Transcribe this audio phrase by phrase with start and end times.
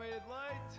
[0.00, 0.70] red light.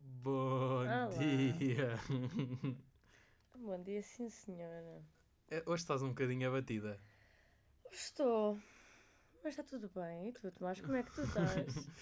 [0.00, 1.08] Bom Olá.
[1.08, 1.94] dia!
[3.56, 5.04] Bom dia, sim senhora.
[5.48, 7.00] Eh, Hoje estás um bocadinho abatida.
[7.92, 8.58] Estou.
[9.44, 10.28] Mas está tudo bem.
[10.28, 11.46] E tu, Tomás, como é que tu estás?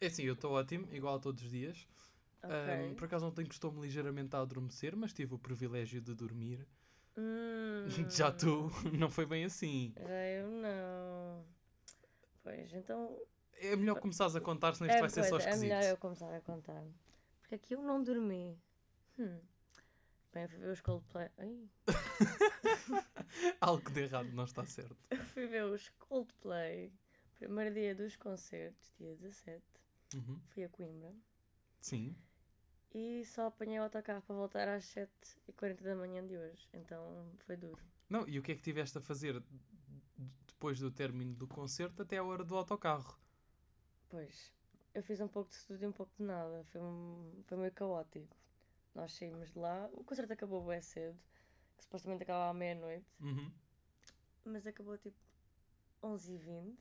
[0.00, 1.86] É assim, eu estou ótimo, igual a todos os dias.
[2.42, 2.52] ok.
[2.52, 6.66] Ahm, por acaso ontem costumo ligeiramente a adormecer, mas tive o privilégio de dormir.
[7.16, 9.92] Hum, Já tu, não foi bem assim.
[9.96, 11.44] Eu não.
[12.42, 13.18] Pois, então.
[13.58, 15.60] É melhor começares a contar, senão isto é, vai ser pois, só é esquisito.
[15.68, 16.82] melhor eu começar a contar.
[17.40, 18.58] Porque aqui eu não dormi.
[19.18, 19.38] Hum.
[20.32, 21.28] Bem, eu fui ver os Coldplay.
[21.38, 21.68] Ai,
[23.60, 24.96] Algo de errado não está certo.
[25.10, 26.92] eu fui ver os Coldplay.
[27.38, 29.62] Primeiro dia dos concertos, dia 17.
[30.14, 30.40] Uhum.
[30.48, 31.14] Fui a Coimbra.
[31.80, 32.16] Sim.
[32.94, 36.68] E só apanhei o autocarro para voltar às 7h40 da manhã de hoje.
[36.74, 37.80] Então foi duro.
[38.08, 39.42] Não, e o que é que tiveste a fazer
[40.46, 43.18] depois do término do concerto até a hora do autocarro?
[44.10, 44.52] Pois,
[44.94, 46.62] eu fiz um pouco de tudo e um pouco de nada.
[46.64, 48.36] Foi, um, foi meio caótico.
[48.94, 51.18] Nós saímos de lá, o concerto acabou bem cedo,
[51.78, 53.50] que supostamente acabava à meia-noite, Uhum.
[54.44, 55.16] mas acabou tipo
[56.02, 56.76] 11h20.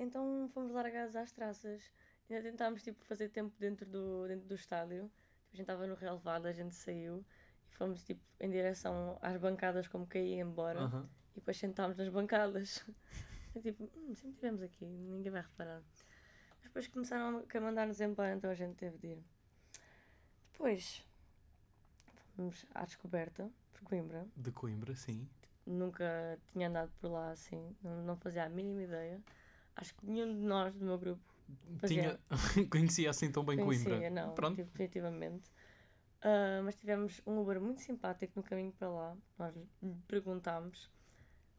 [0.00, 1.80] Então fomos largados às traças.
[2.28, 5.10] Ainda tentámos tipo, fazer tempo dentro do, dentro do estádio.
[5.52, 7.24] A gente estava no relevado, a gente saiu
[7.70, 10.80] e fomos tipo, em direção às bancadas como que ia embora.
[10.80, 11.08] Aham.
[11.32, 12.84] E depois sentámos nas bancadas.
[13.54, 15.82] É tipo, hum, sempre estivemos aqui, ninguém vai reparar.
[15.82, 19.24] Mas depois começaram a mandar-nos embora, então a gente teve de ir.
[20.52, 21.04] Depois
[22.34, 24.26] fomos à descoberta, por Coimbra.
[24.36, 25.28] De Coimbra, sim.
[25.66, 29.20] Nunca tinha andado por lá assim, não, não fazia a mínima ideia.
[29.76, 31.22] Acho que nenhum de nós, do meu grupo,
[31.86, 32.18] Tinha...
[32.70, 34.10] Conhecia assim tão bem conhecia, Coimbra.
[34.10, 34.56] não, Pronto.
[34.56, 35.50] tipo, definitivamente.
[36.22, 39.16] Ah, mas tivemos um Uber muito simpático no caminho para lá.
[39.38, 39.54] Nós
[40.08, 40.90] perguntámos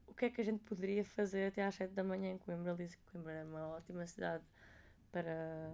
[0.07, 2.71] o que é que a gente poderia fazer até às 7 da manhã em Coimbra.
[2.71, 4.43] Ele disse que Coimbra era uma ótima cidade
[5.11, 5.71] para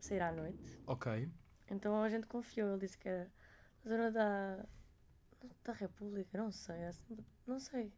[0.00, 0.80] sair à noite.
[0.86, 1.30] Ok.
[1.70, 2.70] Então a gente confiou.
[2.70, 3.30] Ele disse que era
[3.84, 4.66] na zona da,
[5.64, 6.84] da República, não sei.
[6.84, 7.92] assim, Não sei.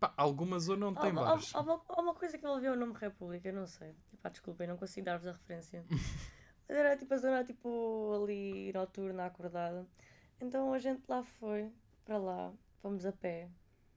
[0.00, 1.54] Pá, alguma zona onde tem Há- há- bares.
[1.54, 3.94] há uma, há uma coisa que viu o nome República, não sei.
[4.12, 5.84] Epá, desculpem, não consigo dar-vos a referência.
[6.68, 9.86] Mas era tipo a zona tipo ali noturna, acordada.
[10.40, 11.72] Então a gente lá foi,
[12.04, 12.52] para lá,
[12.82, 13.48] fomos a pé,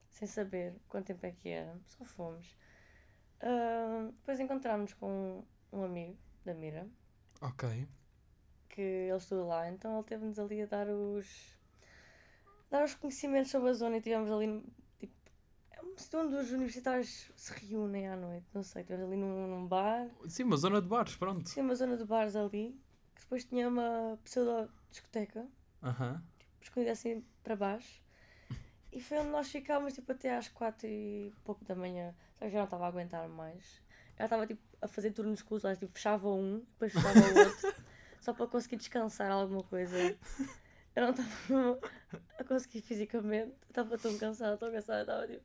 [0.10, 2.58] sem saber quanto tempo é que era, só fomos.
[3.42, 6.88] Ah, depois encontramos com um amigo da Mira,
[7.42, 7.88] Ok.
[8.70, 11.58] que ele estuda lá, então ele teve-nos ali a dar os
[12.70, 14.64] dar os conhecimentos sobre a zona e estivemos ali
[15.72, 19.48] é um sítio onde os universitários se reúnem à noite, não sei, estivemos ali num,
[19.48, 21.44] num bar, Sim, uma zona de bares, pronto.
[21.50, 22.80] tinha uma zona de bares ali,
[23.16, 25.48] que depois tinha uma pseudo-discoteca,
[25.84, 26.22] Aham.
[26.62, 28.02] escondida assim para baixo,
[28.92, 32.52] e foi onde nós ficámos tipo até às quatro e pouco da manhã, só que
[32.52, 33.82] já não estava a aguentar mais.
[34.18, 37.46] Ela estava tipo a fazer turnos com os olhos, tipo fechava um, depois fechava o
[37.46, 37.74] outro,
[38.20, 40.18] só para conseguir descansar alguma coisa.
[40.96, 41.80] Eu não estava
[42.38, 45.44] a conseguir fisicamente, estava tão cansada, tão cansada, estava tipo.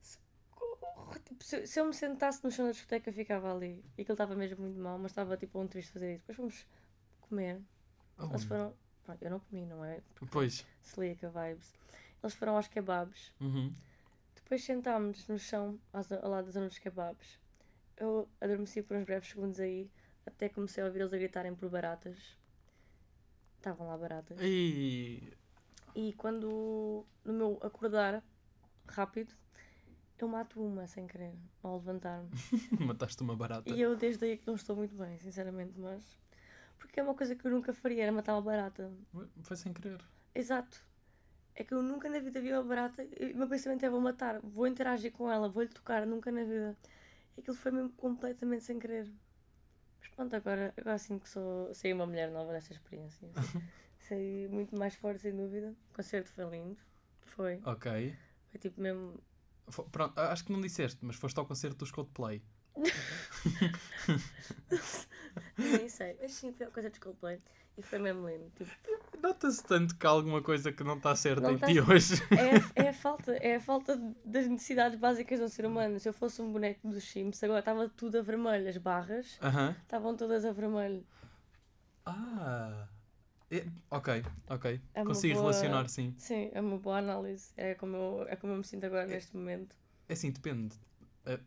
[0.00, 1.18] Socorro!
[1.24, 3.84] Tipo, se, se eu me sentasse no chão da discoteca, eu ficava ali.
[3.98, 6.24] E aquilo estava mesmo muito mal, mas estava tipo um triste fazer isso.
[6.26, 6.66] Depois fomos
[7.22, 7.60] comer.
[8.18, 8.74] Oh, Eles foram.
[9.04, 10.00] Pronto, eu não comi, não é?
[10.30, 10.64] Pois.
[10.80, 11.74] Celíaca vibes.
[12.22, 13.32] Eles foram aos kebabs.
[13.40, 13.72] Uhum.
[14.34, 17.38] Depois sentámos-nos no chão, ao lado da zona dos kebabs.
[17.96, 19.90] Eu adormeci por uns breves segundos aí,
[20.26, 22.36] até comecei a ouvir eles a gritarem por baratas.
[23.64, 24.36] Estavam lá baratas.
[24.42, 25.32] E.
[25.94, 28.22] E quando, no meu acordar
[28.86, 29.32] rápido,
[30.18, 31.32] eu mato uma sem querer,
[31.62, 32.28] ao levantar-me.
[32.78, 33.70] Mataste uma barata.
[33.70, 36.04] E eu desde aí que não estou muito bem, sinceramente, mas.
[36.78, 38.92] Porque é uma coisa que eu nunca faria, era matar uma barata.
[39.40, 39.98] Foi sem querer.
[40.34, 40.84] Exato.
[41.54, 44.00] É que eu nunca na vida vi uma barata e o meu pensamento é vou
[44.00, 46.76] matar, vou interagir com ela, vou-lhe tocar, nunca na vida.
[47.34, 49.10] E aquilo foi mesmo completamente sem querer.
[50.04, 53.28] Mas pronto, agora, agora sim que sou, sei uma mulher nova desta experiência.
[53.98, 55.74] Sei muito mais forte, sem dúvida.
[55.90, 56.76] O concerto foi lindo.
[57.22, 57.60] Foi.
[57.64, 58.14] Ok.
[58.50, 59.18] Foi tipo mesmo.
[59.68, 62.42] Fo- Pronto, acho que não disseste, mas foste ao concerto dos Coldplay.
[65.56, 66.18] Nem sei.
[66.20, 67.40] Mas sim, foi a coisa de Coldplay.
[67.78, 68.50] E foi mesmo lindo.
[68.50, 68.70] Tipo,
[69.24, 72.14] Nota-se tanto que há alguma coisa que não está certa Não em tá ti hoje.
[72.76, 75.98] é, é, a falta, é a falta das necessidades básicas do ser humano.
[75.98, 78.68] Se eu fosse um boneco dos Sims, agora estava tudo a vermelho.
[78.68, 79.74] As barras Aham.
[79.82, 81.04] estavam todas a vermelho.
[82.04, 82.86] Ah.
[83.50, 84.80] É- ok, ok.
[84.94, 86.14] É Consigo boa- relacionar, sim.
[86.18, 87.52] Sim, é uma boa análise.
[87.56, 89.74] É como eu, é como eu me sinto agora neste momento.
[90.08, 90.74] É assim, depende.
[91.24, 91.38] Eh,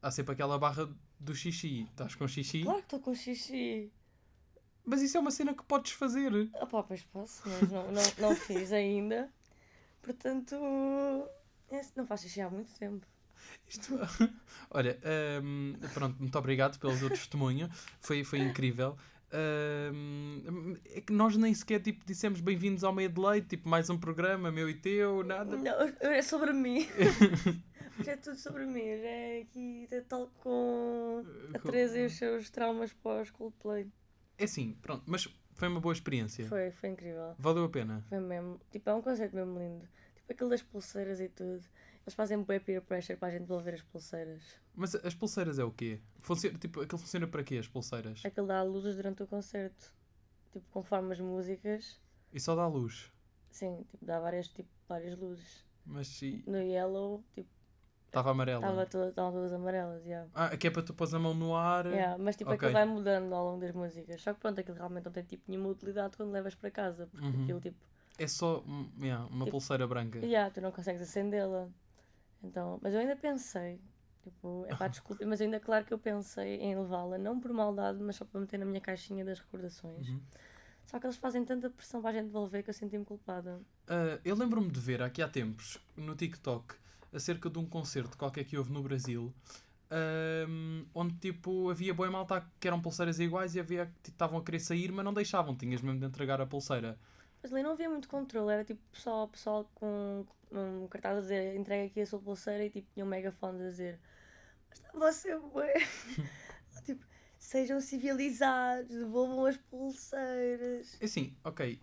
[0.00, 0.88] há sempre aquela barra
[1.20, 1.82] do xixi.
[1.90, 3.92] Estás com xixi, Claro que estou com xixi.
[4.84, 6.32] Mas isso é uma cena que podes fazer.
[6.60, 9.30] Opá, pois posso, mas não, não, não fiz ainda.
[10.02, 10.56] Portanto,
[11.70, 13.06] esse- não faço xixi há muito tempo.
[13.68, 13.94] Isto...
[14.70, 14.98] Olha,
[15.42, 17.68] hum, pronto, muito obrigado pelo teu testemunho.
[18.00, 18.96] Foi, foi incrível.
[19.34, 23.88] Hum, é que nós nem sequer tipo, dissemos bem-vindos ao meio de leite, tipo, mais
[23.88, 25.56] um programa, meu e teu, nada.
[25.56, 25.80] Não,
[26.10, 26.86] é sobre mim.
[28.06, 28.80] É tudo sobre mim.
[28.80, 31.24] Hoje é aqui é tal com
[31.54, 33.86] a Teresa e os seus traumas pós Coldplay.
[34.42, 36.44] É assim, pronto, mas foi uma boa experiência.
[36.48, 37.32] Foi, foi incrível.
[37.38, 38.04] Valeu a pena.
[38.08, 38.60] Foi mesmo.
[38.72, 39.88] Tipo, é um concerto mesmo lindo.
[40.16, 41.62] Tipo, aquilo das pulseiras e tudo.
[42.04, 44.42] Eles fazem bué peer pressure para a gente devolver as pulseiras.
[44.74, 46.00] Mas as pulseiras é o quê?
[46.16, 48.20] Funciona, tipo, aquilo funciona para quê, as pulseiras?
[48.24, 49.94] Aquilo dá luzes durante o concerto.
[50.52, 52.00] Tipo, conforme as músicas.
[52.32, 53.12] E só dá luz.
[53.52, 55.64] Sim, tipo, dá várias, tipo, várias luzes.
[55.86, 57.48] Mas se No Yellow, tipo,
[58.12, 58.60] estava amarela.
[58.64, 60.28] estava toda- estavam todas amarelas, yeah.
[60.34, 61.86] Ah, que é para tu pôs a mão no ar.
[61.86, 62.56] Yeah, mas tipo, ok.
[62.68, 64.20] aquilo vai mudando ao longo das músicas.
[64.22, 67.06] Só que pronto, aquilo realmente não tem tipo nenhuma utilidade quando levas para casa.
[67.10, 67.42] Porque Uhum.
[67.42, 67.76] aquilo tipo,
[68.18, 70.18] É só hum, yeah, uma Tipo, pulseira branca.
[70.18, 71.68] yeah, tu não consegues acendê-la.
[72.42, 73.80] Então, mas eu ainda pensei,
[74.22, 77.98] tipo, é pá, desculpa, mas ainda claro que eu pensei em levá-la, não por maldade,
[78.02, 80.08] mas só para meter na minha caixinha das recordações.
[80.08, 80.20] Uhum.
[80.84, 83.60] Só que eles fazem tanta pressão para a gente devolver que eu senti-me culpada.
[83.88, 86.74] Ah, eu lembro-me de ver aqui há tempos, no TikTok,
[87.12, 89.32] acerca de um concerto qualquer que houve no Brasil,
[89.90, 94.38] ahm, onde tipo havia boa malta que eram pulseiras iguais e havia que tipo, estavam
[94.38, 96.98] a querer sair, mas não deixavam, tinhas mesmo de entregar a pulseira.
[97.42, 101.56] Mas ali não havia muito controle, era tipo só pessoal com um cartaz a dizer
[101.56, 103.98] entrega aqui a sua pulseira e tipo tinha um megafone a dizer
[104.68, 105.74] mas estava a ser bué.
[106.84, 107.04] tipo,
[107.38, 110.96] sejam civilizados, devolvam as pulseiras.
[111.00, 111.80] É Assim, ok,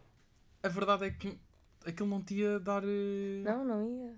[0.63, 1.39] a verdade é que
[1.85, 2.83] aquilo não ia dar.
[2.83, 4.15] eh, Não, não ia.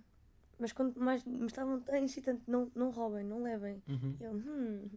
[0.62, 3.82] Mas quando mais me estavam tão incitante, não, não roubem, não levem.
[3.88, 4.16] Uhum.
[4.20, 4.90] Eu, hum.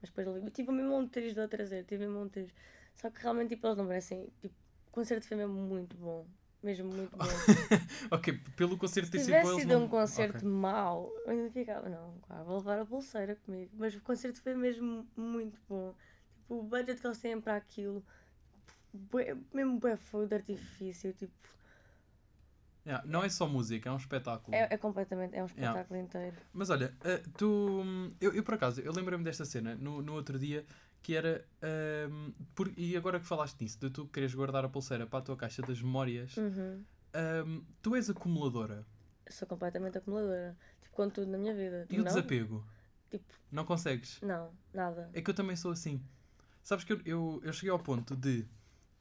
[0.00, 2.52] Mas depois eu tive mesmo um triz de trazer, tive mesmo um triz.
[2.96, 4.28] Só que realmente tipo, eles não merecem.
[4.40, 4.54] Tipo,
[4.88, 6.26] o concerto foi mesmo muito bom.
[6.60, 7.24] Mesmo muito bom.
[8.10, 9.62] ok, pelo concerto ter Se sido com tivesse eles.
[9.62, 10.48] sido não- um concerto ok.
[10.48, 13.70] mau, eu ainda ficava, não, claro, vou levar a pulseira comigo.
[13.78, 15.94] Mas o concerto foi mesmo muito bom.
[16.34, 18.04] Tipo, o budget que eles têm para aquilo,
[18.92, 21.32] bué- mesmo bué fogo de artifício, tipo,
[22.86, 24.56] Yeah, não é só música, é um espetáculo.
[24.56, 26.34] é, é completamente, é um espetáculo inteiro.
[26.52, 27.82] Mas olha, ah, tu.
[28.20, 30.64] Eu, eu por acaso, eu lembrei-me desta cena no, no outro dia
[31.02, 31.44] que era.
[31.62, 35.22] ahm, por- e agora que falaste nisso, de tu queres guardar a pulseira para a
[35.22, 36.82] tua caixa das memórias, Uhum.
[37.14, 38.86] ahm, tu és acumuladora
[39.26, 40.56] Eu sou completamente acumuladora.
[40.82, 41.86] Tipo, com tudo na minha vida.
[41.90, 42.04] E o não?
[42.04, 42.66] desapego?
[43.10, 44.20] Tipo, Não consegues?
[44.22, 45.10] não, nada.
[45.12, 46.02] É que eu também sou assim.
[46.62, 48.46] Sabes que eu, eu, eu cheguei ao ponto de.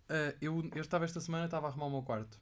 [0.10, 2.40] ah, eu, eu estava esta semana, estava a arrumar o meu quarto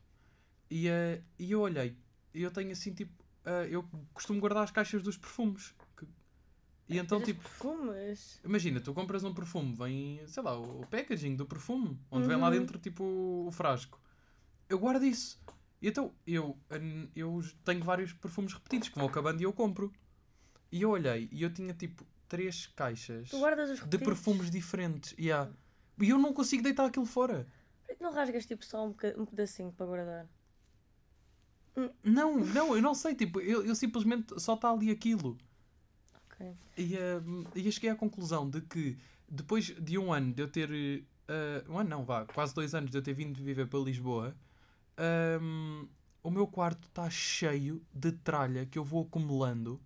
[0.70, 1.96] e, ah, e eu olhei
[2.34, 3.12] e eu tenho assim tipo.
[3.46, 3.84] ah, eu
[4.14, 5.74] costumo guardar as caixas dos perfumes.
[5.98, 6.08] que-
[6.90, 7.42] e então tipo.
[7.42, 8.40] perfumes.
[8.44, 12.48] Imagina, tu compras um perfume, vem, sei lá, o packaging do perfume, onde vem lá
[12.48, 12.54] Uhum.
[12.60, 13.04] dentro tipo
[13.48, 14.00] o frasco.
[14.70, 15.40] Eu guardo isso.
[15.82, 16.58] E então eu,
[17.16, 19.92] eu tenho vários perfumes repetidos que vão acabando e eu compro.
[20.72, 23.30] E eu olhei e eu tinha tipo três caixas
[23.88, 25.14] de perfumes diferentes.
[25.18, 25.52] Yeah.
[26.02, 27.48] E eu não consigo deitar aquilo fora.
[27.86, 30.28] Por que não rasgas tipo só um, um pedacinho para guardar?
[32.04, 33.14] Não, não, eu não sei.
[33.16, 35.38] Tipo, eu, eu simplesmente só está ali aquilo.
[36.32, 36.56] Ok.
[36.78, 38.98] E, hum, e eu cheguei à conclusão de que
[39.30, 40.70] depois de um ano de eu ter.
[41.28, 44.36] eh, um ano não, vá, quase dois anos de eu ter vindo viver para Lisboa,
[45.42, 45.88] hum,
[46.24, 49.80] o meu quarto está cheio de tralha que eu vou acumulando.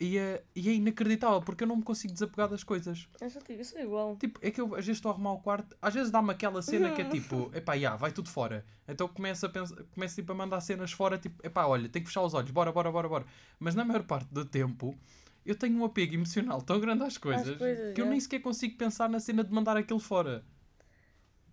[0.00, 3.08] E é, e é inacreditável porque eu não me consigo desapegar das coisas.
[3.20, 4.16] Eu sou, eu sou igual.
[4.16, 6.62] Tipo, é que eu às vezes estou a arrumar o quarto, às vezes dá-me aquela
[6.62, 8.64] cena que é tipo, epá, já, vai tudo fora.
[8.86, 12.10] Então começo a, pensar, começo tipo, a mandar cenas fora, tipo, epá, olha, tenho que
[12.10, 13.24] fechar os olhos, bora, bora, bora, bora.
[13.58, 14.96] Mas na maior parte do tempo,
[15.44, 18.08] eu tenho um apego emocional tão grande às coisas, coisas, que eu é.
[18.08, 20.44] nem sequer consigo pensar na cena de mandar aquilo fora.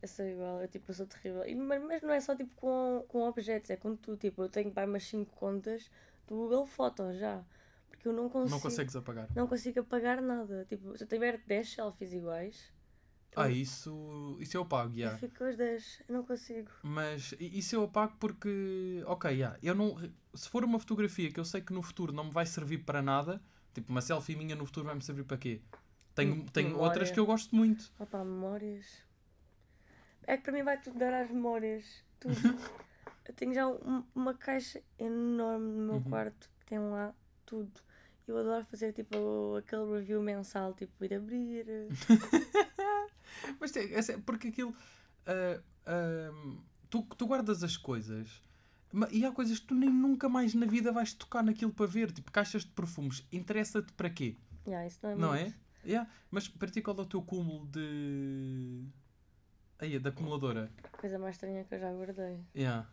[0.03, 1.43] Eu sou igual, eu tipo, eu sou terrível.
[1.47, 4.17] E, mas, mas não é só tipo com, com objetos, é com tudo.
[4.17, 5.89] Tipo, eu tenho pá, umas 5 contas
[6.27, 7.43] do Google Fotos já.
[8.05, 8.51] Porque eu não consigo.
[8.55, 9.27] Não consegues apagar.
[9.35, 10.63] Não consigo apagar nada.
[10.69, 12.71] Tipo, se eu tiver 10 selfies iguais,
[13.35, 15.12] Ah, isso, isso eu pago, já.
[15.13, 16.03] eu fico com as 10.
[16.07, 16.69] Eu não consigo.
[16.83, 19.97] Mas isso eu apago porque, ok, yeah, eu não,
[20.35, 23.01] se for uma fotografia que eu sei que no futuro não me vai servir para
[23.01, 23.41] nada,
[23.74, 25.62] tipo uma selfie minha no futuro vai me servir para quê?
[26.13, 26.88] Tenho, Hum, tenho memória.
[26.88, 27.91] outras que eu gosto muito.
[28.00, 29.03] Opa, memórias.
[30.27, 32.03] É que para mim vai tudo dar às memórias.
[32.19, 32.35] Tudo.
[33.27, 36.01] eu tenho já um- uma caixa enorme no meu Uhum.
[36.03, 37.13] quarto que tem lá
[37.45, 37.81] tudo.
[38.27, 41.65] Eu adoro fazer tipo aquele review mensal, tipo ir abrir.
[43.60, 44.75] Mas é, porque aquilo.
[45.25, 46.32] ah, ah,
[46.89, 48.41] tu, tu guardas as coisas
[49.12, 52.12] e há coisas que tu nem nunca mais na vida vais tocar naquilo para ver.
[52.12, 53.24] Tipo, caixas de perfumes.
[53.32, 54.36] Interessa-te para quê?
[54.65, 55.55] Yeah, isso não é Não muito.
[55.84, 55.88] é?
[55.88, 56.10] Yeah.
[56.32, 58.86] Mas para ti, qual é o teu cúmulo de.
[59.77, 60.72] Aí, da acumuladora?
[60.84, 62.39] A coisa mais estranha que eu já guardei.
[62.55, 62.88] Yeah.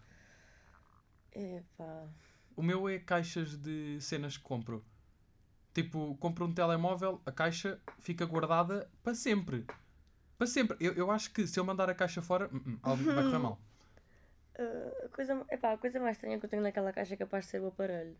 [1.33, 2.09] Epá.
[2.57, 4.85] O meu é caixas de cenas que compro.
[5.75, 9.64] Tipo, compro um telemóvel, a caixa fica guardada para sempre.
[10.37, 10.76] Para sempre.
[10.79, 13.38] Eu, eu acho que se eu mandar a caixa fora, hum, hum, algo vai correr
[13.41, 13.59] mal.
[14.59, 17.47] Uh, a, coisa, epá, a coisa mais estranha que eu tenho naquela caixa é capaz
[17.47, 18.14] de ser o aparelho.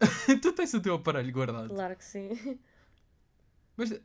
[0.42, 1.68] tu tens o teu aparelho guardado.
[1.68, 2.58] Claro que sim.
[3.76, 4.00] Mas.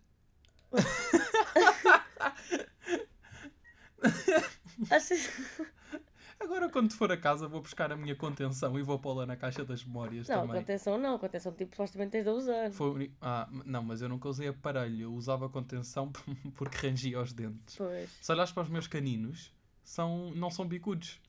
[4.90, 5.30] Achas...
[6.40, 9.66] Agora, quando for a casa, vou buscar a minha contenção e vou pô-la na caixa
[9.66, 10.62] das memórias Não, também.
[10.62, 11.20] contenção não.
[11.20, 12.72] Contenção tipo, supostamente tens de usar.
[12.72, 15.02] Foi Ah, não, mas eu nunca usei aparelho.
[15.04, 16.12] Eu usava contenção
[16.56, 17.76] porque rangia os dentes.
[17.76, 18.10] Pois.
[18.22, 19.54] Se olhares para os meus caninos,
[19.84, 20.32] são...
[20.34, 21.20] não são bicudos.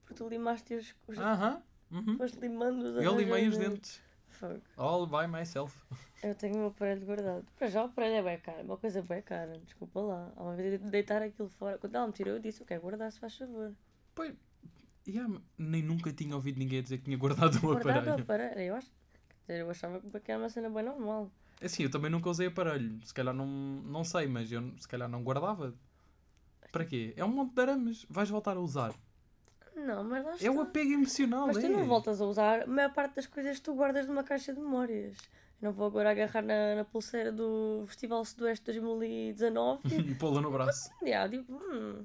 [0.00, 0.94] Porque tu limaste os...
[1.06, 1.16] os...
[1.16, 1.62] Aham.
[1.92, 2.18] uhum.
[2.18, 3.02] Foste limando-os.
[3.02, 4.02] Eu limei os dentes.
[4.28, 4.60] Fogo.
[4.76, 5.80] All by myself.
[6.24, 7.46] Eu tenho o meu aparelho guardado.
[7.56, 8.60] Para já o aparelho é bem caro.
[8.60, 9.58] é Uma coisa bem cara.
[9.60, 10.32] Desculpa lá.
[10.34, 11.78] Há uma vez de deitar aquilo fora.
[11.78, 13.72] Quando ela me tirou, eu disse, eu quero guardar, se faz favor.
[14.14, 14.34] Pois,
[15.06, 18.22] yeah, nem nunca tinha ouvido ninguém dizer que tinha guardado um Guardado aparelho.
[18.22, 18.60] aparelho.
[18.60, 18.90] Eu acho...
[19.42, 21.30] dizer, Eu achava que era uma cena bem normal.
[21.62, 22.98] Assim, eu também nunca usei aparelho.
[23.04, 25.74] Se calhar não, não sei, mas eu se calhar não guardava.
[26.72, 27.14] Para quê?
[27.16, 28.06] É um monte de arames.
[28.10, 28.92] Vais voltar a usar.
[29.76, 30.46] Não, mas lá está.
[30.46, 31.68] É o apego emocional, Mas tu é.
[31.68, 34.60] não voltas a usar a maior parte das coisas que tu guardas numa caixa de
[34.60, 35.16] memórias.
[35.60, 40.40] Eu não vou agora agarrar na, na pulseira do Festival Sudoeste 2019 tipo, e pô-la
[40.40, 40.90] no braço.
[41.02, 42.04] yeah, tipo, hum,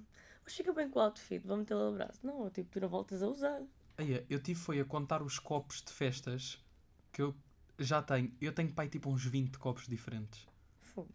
[0.49, 2.19] hoje fica bem com o outfit, vou metê-lo no braço.
[2.25, 3.61] Não, tipo, tu não voltas a usar.
[3.97, 6.59] Aí, eu tive foi a contar os copos de festas
[7.11, 7.35] que eu
[7.77, 8.33] já tenho.
[8.41, 10.47] Eu tenho pai tipo uns 20 copos diferentes.
[10.81, 11.09] Fogo.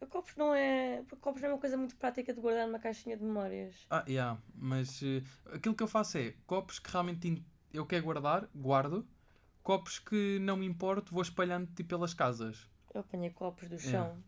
[0.00, 1.02] O copos não é.
[1.20, 3.74] Copos não é uma coisa muito prática de guardar numa caixinha de memórias.
[3.90, 7.42] Ah, yeah, mas eh, aquilo que eu faço é copos que realmente
[7.72, 9.06] eu quero guardar, guardo.
[9.62, 12.68] Copos que não me importo, vou espalhando tipo pelas casas.
[12.94, 13.78] Eu apanhei copos do É.
[13.78, 14.22] chão.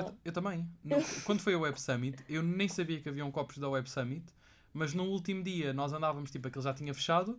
[0.00, 0.68] Eu, eu também.
[0.82, 4.24] No- quando foi a Web Summit, eu nem sabia que haviam copos da Web Summit,
[4.72, 7.38] mas no último dia nós andávamos, tipo, aquele já tinha fechado,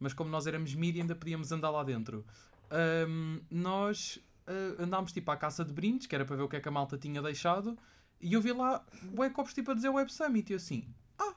[0.00, 2.24] mas como nós éramos mídia ainda podíamos andar lá dentro.
[2.70, 6.56] Ahm, nós ah, andámos tipo à caça de brindes, que era para ver o que
[6.56, 7.76] é que a malta tinha deixado,
[8.20, 10.86] e eu vi lá bué copos tipo a dizer Web Summit, e eu assim,
[11.18, 11.34] ah,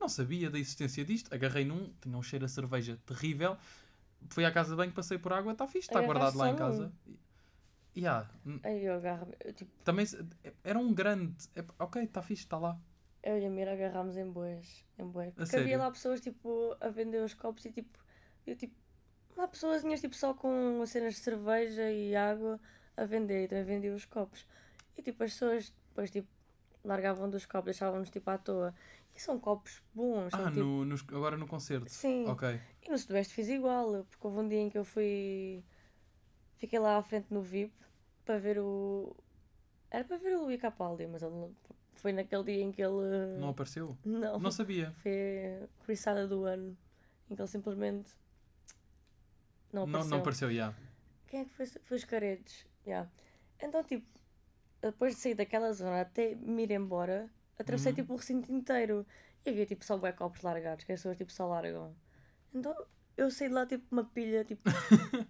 [0.00, 3.56] não sabia da existência disto, agarrei num, tinha um cheiro a cerveja terrível,
[4.30, 6.92] fui à casa de banho, passei por água, está fixe, está guardado lá em casa.
[7.96, 8.28] Yeah,
[8.62, 9.28] Aí eu agarro.
[9.54, 10.06] Tipo, também
[10.64, 11.34] era um grande.
[11.78, 12.78] ok, está fixe, está lá.
[13.22, 14.84] Eu e a Mira agarrámos em boas.
[14.98, 15.32] Em boas.
[15.34, 17.98] Porque havia lá pessoas tipo a vender os copos e tipo.
[18.46, 18.74] Eu tipo.
[19.36, 22.60] Lá pessoas tipo só com cenas de cerveja e água
[22.96, 24.46] a vender e também vendiam os copos.
[24.96, 26.28] E tipo as pessoas depois tipo
[26.84, 28.74] largavam dos copos, deixavam-nos tipo à toa.
[29.14, 30.30] E são copos bons.
[30.30, 31.90] São, Ah, tipo, no, agora no concerto.
[31.90, 32.26] Sim.
[32.28, 32.58] Ok.
[32.82, 35.62] E no Sudoeste fiz igual, porque houve um dia em que eu fui.
[36.62, 37.74] Fiquei lá à frente no VIP
[38.24, 39.16] para ver o.
[39.90, 41.52] Era para ver o Luís Capaldi, mas ele não-
[41.94, 43.36] foi naquele dia em que ele.
[43.40, 43.98] Não apareceu?
[44.04, 44.38] Não.
[44.38, 44.92] Não sabia.
[45.02, 45.10] Foi
[45.64, 46.76] a cobiçada do ano
[47.28, 48.12] em que ele simplesmente
[49.72, 50.10] não Não, apareceu.
[50.10, 50.72] não apareceu, já.
[51.26, 51.66] Quem é que foi?
[51.66, 52.64] Foi os caretos.
[52.86, 53.10] Yeah.
[53.60, 54.06] Então, tipo,
[54.80, 57.28] depois de sair daquela zona até me ir embora,
[57.58, 57.96] atravessei Uhum.
[57.96, 59.04] tipo o recinto inteiro
[59.44, 61.92] e havia tipo só bué copos largados, que as pessoas tipo só largam.
[62.54, 62.72] Então
[63.16, 64.72] eu saí de lá tipo uma pilha tipo E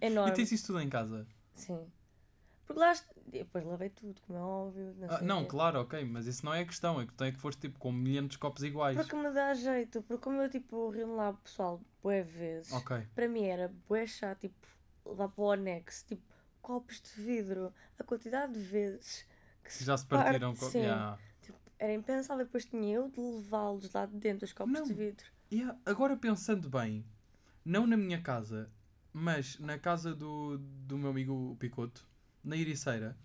[0.07, 0.33] enorme.
[0.35, 1.27] tens isso tudo em casa?
[1.55, 1.85] Sim.
[2.65, 2.93] Porque lá
[3.27, 4.95] depois lavei tudo, como é óbvio.
[4.97, 6.97] Não, Ah, não, claro, ok, mas isso não é a questão.
[6.97, 8.95] A questão é que foste tipo com milhares de copos iguais.
[8.95, 12.71] Porque me dá jeito, porque como eu tipo reúno lá pessoal bué vezes.
[12.71, 13.05] Ok.
[13.13, 14.55] para mim era bué chato, tipo,
[15.05, 16.23] levar para o anexo, tipo,
[16.61, 19.25] copos de vidro, a quantidade de vezes
[19.61, 20.55] que se Já se partiram.
[20.55, 20.79] co- sim.
[20.79, 21.17] Yeah.
[21.41, 24.83] tipo, era impensável, depois tinha eu de levá-los lá de dentro, os copos Não.
[24.83, 25.25] de vidro.
[25.51, 27.05] Yeah, Agora pensando bem,
[27.65, 28.69] não na minha casa,
[29.11, 32.05] mas na casa do, do meu amigo Picoto,
[32.43, 33.17] na Iriceira,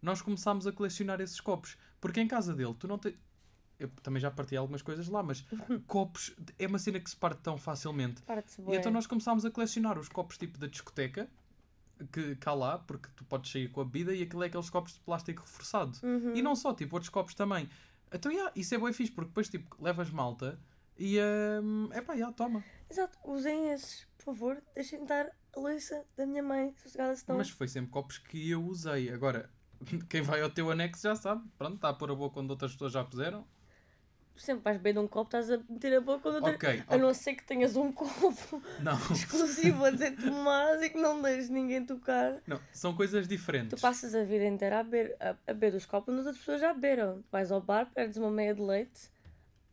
[0.00, 1.76] nós começámos a colecionar esses copos.
[2.00, 3.14] Porque em casa dele, tu não tens.
[3.78, 5.44] Eu também já parti algumas coisas lá, mas
[5.86, 8.22] copos é uma cena que se parte tão facilmente.
[8.74, 11.28] E então nós começámos a colecionar os copos tipo da discoteca,
[12.12, 14.94] que cá lá, porque tu podes sair com a bebida e aquilo é aqueles copos
[14.94, 15.98] de plástico reforçado.
[16.02, 16.34] Uhum.
[16.34, 17.68] E não só, tipo, outros copos também.
[18.12, 20.58] Então, yeah, isso é bem fixe, porque depois, tipo, levas malta
[20.98, 22.64] e, é pá, yeah, toma.
[22.90, 27.36] Exato, usem esses, por favor, deixem estar a louça da minha mãe, sossegada se não.
[27.36, 29.10] Mas foi sempre copos que eu usei.
[29.10, 29.50] Agora,
[30.08, 31.42] quem vai ao teu anexo já sabe.
[31.58, 33.46] Pronto, está a pôr a boca quando outras pessoas já puseram.
[34.34, 36.54] Sempre vais beber de um copo, estás a meter a boca quando outra...
[36.54, 38.96] Ok, A não ser que tenhas um copo não.
[39.12, 42.40] exclusivo a dizer Tomás e que não deixes ninguém tocar.
[42.46, 43.78] Não, são coisas diferentes.
[43.78, 46.44] Tu passas a vida inteira a beber, a, a beber dos copos onde as outras
[46.44, 47.22] pessoas já beberam.
[47.22, 49.10] Tu vais ao bar, perdes uma meia de leite.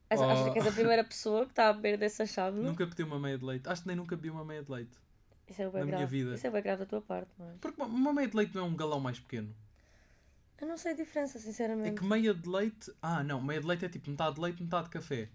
[0.09, 0.29] Achas Oh.
[0.31, 2.59] achas que és a primeira pessoa que está a beber dessa chave?
[2.59, 3.69] Nunca pedi uma meia de leite.
[3.69, 4.97] Acho que nem nunca bebi uma meia de leite.
[5.47, 6.17] Isso é bem na minha grave.
[6.23, 6.35] vida.
[6.35, 7.57] Isso é bem grave da tua parte, mas...
[7.59, 9.53] Porque uma- meia de leite não é um galão mais pequeno.
[10.61, 11.95] Eu não sei a diferença, É sinceramente.
[11.99, 12.91] que meia de leite.
[13.01, 15.29] Ah, não, meia de leite é tipo metade de leite, metade de café.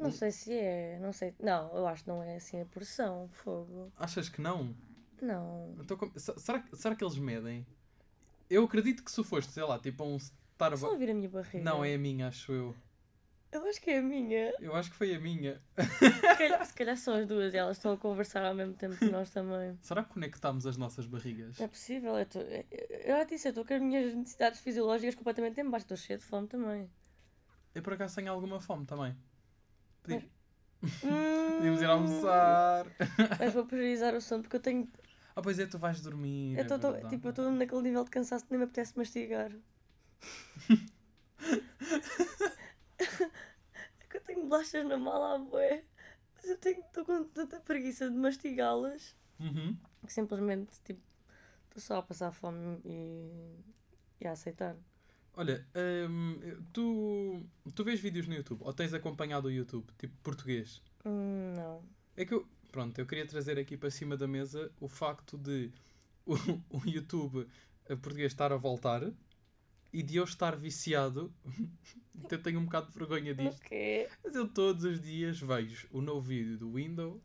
[0.00, 1.32] Não sei se é, não sei.
[1.38, 3.92] Não, eu acho que não é assim a porção, fogo.
[3.96, 4.74] Achas que não?
[5.22, 5.76] Não.
[5.80, 7.64] Então, será, que- será que eles medem?
[8.50, 10.82] Eu acredito que se foste, sei lá, tipo a um Starbucks.
[10.82, 11.64] ouvir a minha barriga.
[11.64, 12.74] Não, é a minha, acho eu.
[13.54, 14.52] Eu acho que é a minha.
[14.60, 15.62] Eu acho que foi a minha.
[15.78, 18.96] Se calhar, se calhar são as duas e elas estão a conversar ao mesmo tempo
[18.96, 19.78] que nós também.
[19.80, 21.60] Será que conectámos as nossas barrigas?
[21.60, 22.18] É possível.
[22.18, 22.64] Eu, tô, eu,
[23.06, 25.84] já disse, eu estou com as minhas necessidades fisiológicas completamente em baixo.
[25.84, 26.90] Estou cheia de fome também.
[27.74, 29.16] Eu por acaso tenho alguma fome também.
[30.08, 30.20] Hum,
[31.56, 32.86] Podíamos ir almoçar.
[33.38, 34.88] Mas vou priorizar o sono porque eu tenho.
[35.36, 36.54] Ah, pois é, tu vais dormir.
[36.56, 37.08] Eu é tô- verdade.
[37.08, 39.50] tipo, eu estou naquele nível de cansaço que nem me apetece mastigar.
[44.00, 45.84] é que eu tenho bolachas na mala à bué.
[46.36, 49.76] Mas eu tenho estou com tanta preguiça de mastigá-las Uhum.
[50.06, 51.02] que simplesmente tipo
[51.66, 53.58] estou só a passar fome e,
[54.20, 54.76] e a aceitar.
[55.36, 55.66] Olha,
[56.08, 56.38] hum,
[56.72, 57.42] tu,
[57.74, 60.80] tu vês vídeos no YouTube ou tens acompanhado o YouTube, tipo português?
[61.04, 61.82] Hum, não.
[62.16, 65.70] É que eu, pronto, eu queria trazer aqui para cima da mesa o facto de
[66.26, 66.34] o,
[66.70, 67.46] o YouTube
[67.86, 69.02] eh, português estar a voltar
[69.92, 71.32] e de eu estar viciado.
[72.30, 73.58] Eu tenho um bocado de vergonha disto.
[73.58, 74.08] O quê?
[74.22, 77.20] Mas eu todos os dias vejo o novo vídeo do Windows,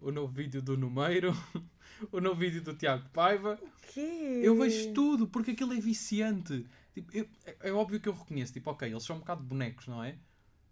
[0.00, 1.32] o novo vídeo do Numeiro,
[2.12, 3.58] o novo vídeo do Tiago Paiva.
[3.62, 4.40] O quê?
[4.42, 6.66] Eu vejo tudo porque aquilo é viciante.
[6.94, 9.86] Tipo, eu- é, é óbvio que eu reconheço, tipo, ok, eles são um bocado bonecos,
[9.86, 10.16] não é?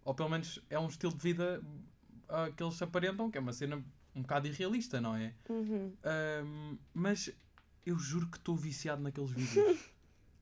[0.03, 1.63] Ou pelo menos é um estilo de vida
[2.29, 3.83] ah, que eles aparentam, que é uma cena
[4.15, 5.33] um bocado irrealista, não é?
[5.49, 5.93] Uhum.
[6.03, 7.31] Ahm, mas
[7.85, 9.79] eu juro que estou viciado naqueles vídeos.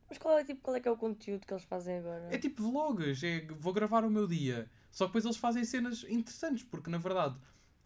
[0.09, 2.27] Mas qual é, tipo, qual é que é o conteúdo que eles fazem agora?
[2.31, 4.69] É tipo vlogs, é, vou gravar o meu dia.
[4.91, 7.37] Só que depois eles fazem cenas interessantes, porque na verdade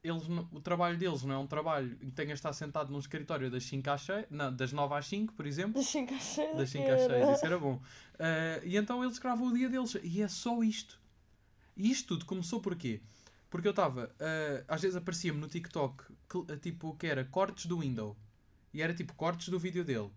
[0.04, 3.00] eles, o trabalho deles não é um trabalho em que tenhas de estar sentado num
[3.00, 5.74] escritório das 5 às 6, não, das 9 às 5, por exemplo.
[5.74, 6.58] Das 5 às 6.
[6.58, 7.82] Das 5 às 6, isso era bom.
[8.20, 9.98] Ah, e então eles gravam o dia deles.
[10.04, 11.00] E é só isto.
[11.76, 13.02] E isto tudo começou porquê?
[13.50, 17.66] Porque eu estava, ah, às vezes aparecia-me no TikTok, que, ah, tipo, que era cortes
[17.66, 18.18] do Windows.
[18.74, 20.10] E era tipo cortes do vídeo dele.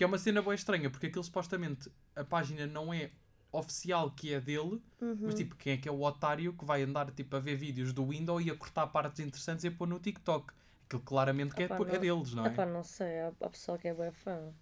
[0.00, 3.10] Que é uma cena boa estranha, porque aquilo supostamente, a página não é
[3.52, 5.18] oficial que é dele, Uhum.
[5.20, 7.92] mas tipo, quem é que é o otário que vai andar tipo, a ver vídeos
[7.92, 10.54] do Windows e a cortar partes interessantes e a pôr no TikTok?
[10.86, 12.48] Aquilo claramente que é, Epá, é não- deles, não é?
[12.48, 14.54] Epá, não sei, há, pessoal que é bem fã.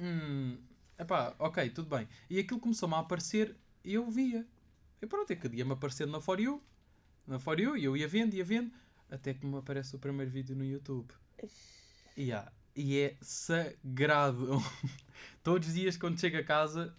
[0.00, 0.58] Hum,
[0.98, 2.08] epá, ok, tudo bem.
[2.28, 4.44] E aquilo começou-me a aparecer e eu via.
[5.00, 6.60] E pronto, é que ia-me aparecendo na For You.
[7.24, 8.72] Na For You, e eu ia vendo, ia vendo,
[9.08, 11.14] até que me aparece o primeiro vídeo no YouTube.
[12.16, 14.62] E, há- e é sagrado.
[15.42, 16.94] Todos os dias quando chego a casa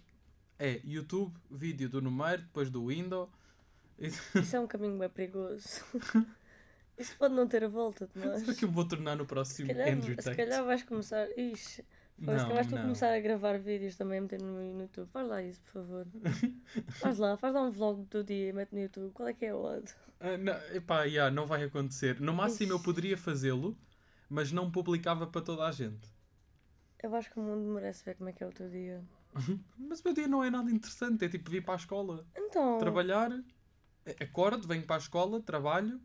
[0.58, 3.28] é YouTube, vídeo do número, depois do Windows.
[3.98, 5.84] Isso é um caminho bem perigoso.
[6.98, 8.40] Isso pode não ter a volta de nós.
[8.40, 10.36] Será que eu vou tornar no Se próximo calhar, Andrew se Tate?
[10.36, 11.28] calhar vais começar.
[11.38, 11.84] Ixi,
[12.18, 15.08] se calhar vais tu começar a gravar vídeos também a meter no YouTube.
[15.12, 16.06] Faz lá isso, por favor.
[17.00, 19.12] faz lá, faz lá um vlog do dia e mete no YouTube.
[19.12, 19.88] Qual é que é o odd?
[20.18, 22.20] Ah, não, epá, yeah, não vai acontecer.
[22.20, 22.84] No máximo eu Ixi.
[22.84, 23.78] poderia fazê-lo,
[24.28, 26.08] mas não publicava para toda a gente.
[27.02, 29.04] Eu acho que o mundo merece ver como é que é o teu dia.
[29.78, 31.24] Mas o meu dia não é nada interessante.
[31.24, 36.00] É tipo vir para a escola, Então, trabalhar, a- acordo, venho para a escola, trabalho.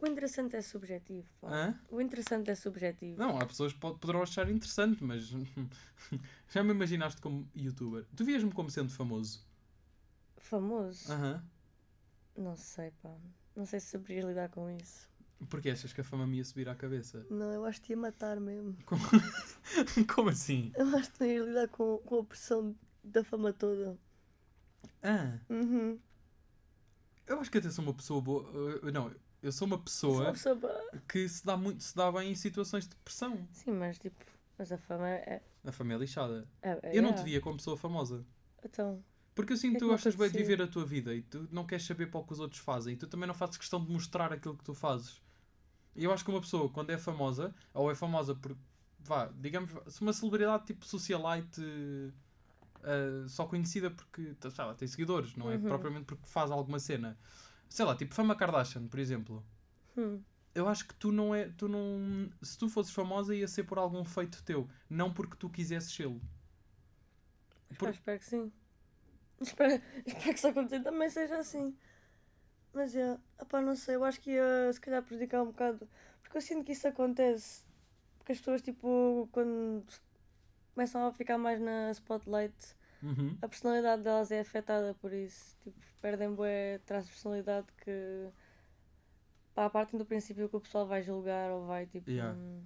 [0.00, 1.28] o interessante é subjetivo.
[1.40, 1.78] Pá.
[1.88, 3.18] O interessante é subjetivo.
[3.20, 5.28] Não, há pessoas que pod- poderão achar interessante, mas
[6.50, 8.04] já me imaginaste como youtuber.
[8.16, 9.46] Tu vias-me como sendo famoso.
[10.38, 11.12] Famoso?
[11.12, 11.44] Aham.
[12.36, 13.14] Não sei, pá.
[13.54, 15.08] Não sei se saberias lidar com isso.
[15.48, 17.26] Porque achas que a fama me ia subir à cabeça?
[17.30, 18.76] Não, eu acho que te ia matar mesmo.
[20.14, 20.72] como assim?
[20.76, 23.98] Eu acho que não ia lidar com, com a pressão da fama toda.
[25.02, 25.98] Ah, Uhum.
[27.26, 28.44] eu acho que até sou uma pessoa boa.
[28.92, 30.90] Não, eu sou uma Sou pessoa uma pessoa boa.
[31.08, 33.46] que se dá, muito, se dá bem em situações de pressão.
[33.52, 34.16] Sim, mas tipo,
[34.58, 35.42] mas a fama é.
[35.64, 36.46] A fama é lixada.
[36.62, 37.14] é, é Eu não é.
[37.14, 38.24] te via como pessoa famosa.
[38.64, 39.02] Então,
[39.34, 41.14] Porque eu sinto É que tu que não gostas bem de viver a tua vida
[41.14, 42.94] e tu não queres saber para o que os outros fazem.
[42.94, 45.20] E tu também não fazes questão de mostrar aquilo que tu fazes.
[45.94, 48.56] Eu acho que uma pessoa, quando é famosa, ou é famosa por,
[49.00, 51.60] vá, digamos, se uma celebridade tipo socialite,
[52.82, 55.62] eh, só conhecida porque, sei lá, tem seguidores, não é Uhum.
[55.68, 57.18] propriamente porque faz alguma cena.
[57.68, 59.44] Sei lá, tipo Fama Kardashian, por exemplo.
[59.96, 60.22] hum,
[60.54, 63.78] Eu acho que tu não é, tu não, se tu fosses famosa ia ser por
[63.78, 66.20] algum feito teu, não porque tu quisesses sê-lo.
[67.78, 68.52] Por- espero que sim.
[69.40, 71.76] Espero, espero que só contigo também seja assim.
[72.72, 75.88] Mas é, opá, não sei, eu acho que ia se calhar prejudicar um bocado.
[76.22, 77.64] Porque eu sinto que isso acontece.
[78.18, 79.84] Porque as pessoas, tipo, quando
[80.74, 82.54] começam a ficar mais na spotlight,
[83.02, 83.36] Uhum.
[83.42, 85.56] a personalidade delas é afetada por isso.
[85.64, 87.92] Tipo, perdem bué traços de personalidade que.
[89.54, 92.10] Pá, partem do princípio que o pessoal vai julgar ou vai, tipo.
[92.10, 92.36] Yeah.
[92.36, 92.62] hum,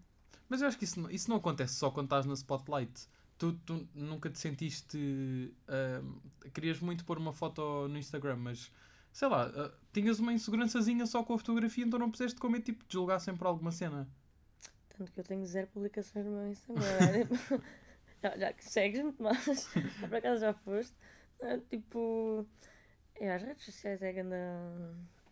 [0.49, 3.09] Mas eu acho que isso, não- isso não acontece só quando estás na spotlight.
[3.38, 5.55] Tu, tu nunca te sentiste.
[5.69, 6.19] ahm,
[6.55, 8.73] querias muito pôr uma foto no Instagram, mas
[9.16, 12.64] sei lá, ah, tinhas uma insegurançazinha só com a fotografia, então não puseste com medo
[12.64, 14.07] tipo, de julgar sempre alguma cena.
[14.90, 16.85] Tanto que eu tenho zero publicações no meu Instagram.
[16.85, 17.62] é tipo,
[18.22, 19.68] já, já que segues-me, mas
[20.00, 20.94] por acaso já foste.
[21.40, 22.46] É, tipo,
[23.14, 24.35] é, as redes sociais é a grande,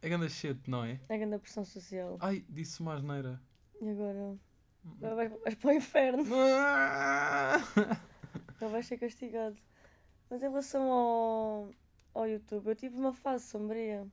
[0.01, 0.99] É grande shit, não é?
[1.07, 2.17] é a grande pressão social.
[2.23, 3.39] Ai, disse uma asneira.
[3.83, 4.39] E agora
[4.97, 7.57] agora vais, vais para o inferno, Ah!
[8.57, 9.59] agora vais ser castigado.
[10.31, 11.71] Mas em relação ao,
[12.15, 14.07] ao YouTube, eu tive uma fase sombria.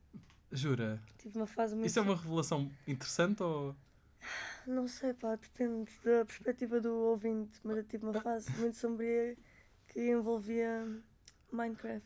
[0.52, 1.02] Jura?
[1.18, 1.88] Tive uma fase muito.
[1.88, 3.76] Isso é uma revelação interessante ou.
[4.68, 9.36] Não sei, pá, depende da perspectiva do ouvinte, mas eu tive uma fase muito sombria
[9.88, 10.86] que envolvia
[11.52, 12.06] Minecraft.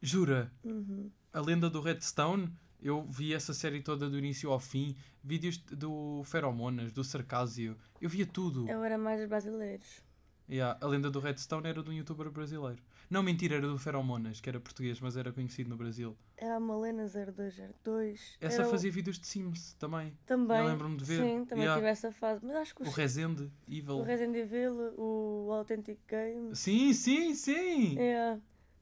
[0.00, 0.50] Jura?
[0.64, 1.10] Uhum.
[1.32, 2.52] A lenda do Redstone?
[2.80, 4.96] Eu vi essa série toda do início ao fim.
[5.22, 7.76] Vídeos do Feromonas, do Sarcásio.
[8.00, 8.68] Eu via tudo.
[8.68, 10.00] Eu era mais brasileiros.
[10.48, 12.80] Yeah, a lenda do Redstone era de um youtuber brasileiro.
[13.10, 16.16] Não, mentira, era do Feromonas, que era português, mas era conhecido no Brasil.
[16.36, 18.36] Era a Malena 0202.
[18.40, 20.12] Essa Era o- fazia vídeos de Sims também.
[20.26, 20.58] Também.
[20.58, 21.22] eu lembro-me de ver.
[21.22, 21.80] Sim, também Yeah.
[21.80, 22.44] tive essa fase.
[22.44, 23.96] Mas acho que O Resende, Evil.
[23.98, 26.54] o Resident Evil, o Authentic Game.
[26.54, 27.98] Sim, sim, sim!
[27.98, 28.38] É.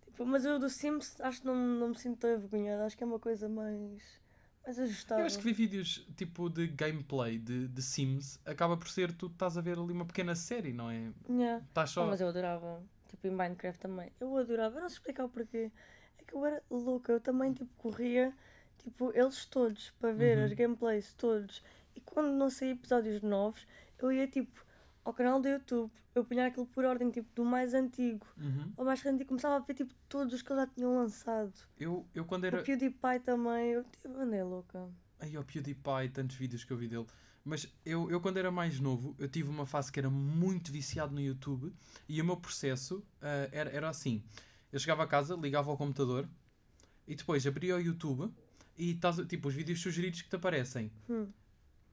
[0.07, 2.85] Tipo, mas eu do Sims acho que não, não me sinto tão envergonhada.
[2.85, 4.03] Acho que é uma coisa mais.
[4.65, 5.23] mais ajustável.
[5.23, 8.41] Eu acho que vi vídeos tipo de gameplay de, de Sims.
[8.45, 11.13] Acaba por ser tu estás a ver ali uma pequena série, não é?
[11.29, 11.63] Yeah.
[11.69, 12.07] Estás Ah, só.
[12.07, 12.83] mas eu adorava.
[13.17, 14.13] Tipo, em Minecraft também.
[14.21, 14.77] Eu adorava.
[14.77, 15.71] Eu não sei explicar o porquê.
[16.19, 17.13] É que eu era louca.
[17.13, 18.33] Eu também, tipo, corria,
[18.79, 20.45] tipo, eles todos, para ver Uhum.
[20.45, 21.63] as gameplays todos.
[21.95, 23.67] E quando não saía episódios novos,
[23.99, 24.65] eu ia, tipo,
[25.05, 25.91] ao canal do YouTube.
[26.15, 28.73] Eu punha aquilo por ordem, tipo, do mais antigo Uhum.
[28.77, 31.53] ao mais recente e começava a ver, tipo, todos os que eles já tinham lançado.
[31.79, 32.61] Eu, eu quando era.
[32.61, 33.73] O PewDiePie também.
[33.73, 34.89] Eu, tipo, andei louca.
[35.21, 37.07] Ai, o PewDiePie, tantos vídeos que eu vi dele.
[37.47, 41.15] Mas eu, eu, quando era mais novo, eu tive uma fase que era muito viciado
[41.15, 41.73] no YouTube
[42.09, 44.21] e o meu processo ah, era, era assim.
[44.73, 46.29] Eu chegava a casa, ligava ao computador
[47.07, 48.35] e depois abria o YouTube
[48.77, 50.91] e estás, tipo, os vídeos sugeridos que te aparecem.
[51.09, 51.29] Hum.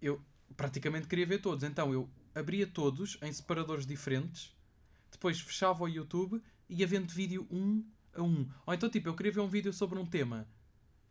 [0.02, 0.20] Eu
[0.58, 1.64] praticamente queria ver todos.
[1.64, 4.58] Então eu abria todos em separadores diferentes,
[5.12, 7.86] depois fechava o YouTube e ia vendo vídeo um
[8.16, 8.50] a um.
[8.66, 10.48] Ou então, tipo, eu queria ver um vídeo sobre um tema.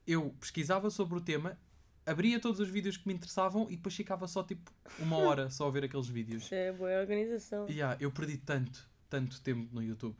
[0.04, 1.56] Eu pesquisava sobre o tema,
[2.06, 5.68] abria todos os vídeos que me interessavam e depois ficava só, tipo, uma hora só
[5.68, 6.44] a ver aqueles vídeos.
[6.44, 7.68] Isso é boa organização.
[7.68, 10.16] E ah, eu perdi tanto, tanto tempo no YouTube.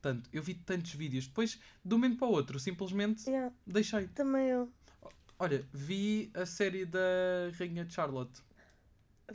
[0.00, 0.28] Tanto.
[0.32, 1.26] Eu vi tantos vídeos.
[1.26, 4.08] Depois, de um momento para o outro, simplesmente Yeah, deixei.
[4.08, 4.68] também eu.
[5.38, 7.00] Olha, vi a série da
[7.58, 8.40] Rainha de Charlotte.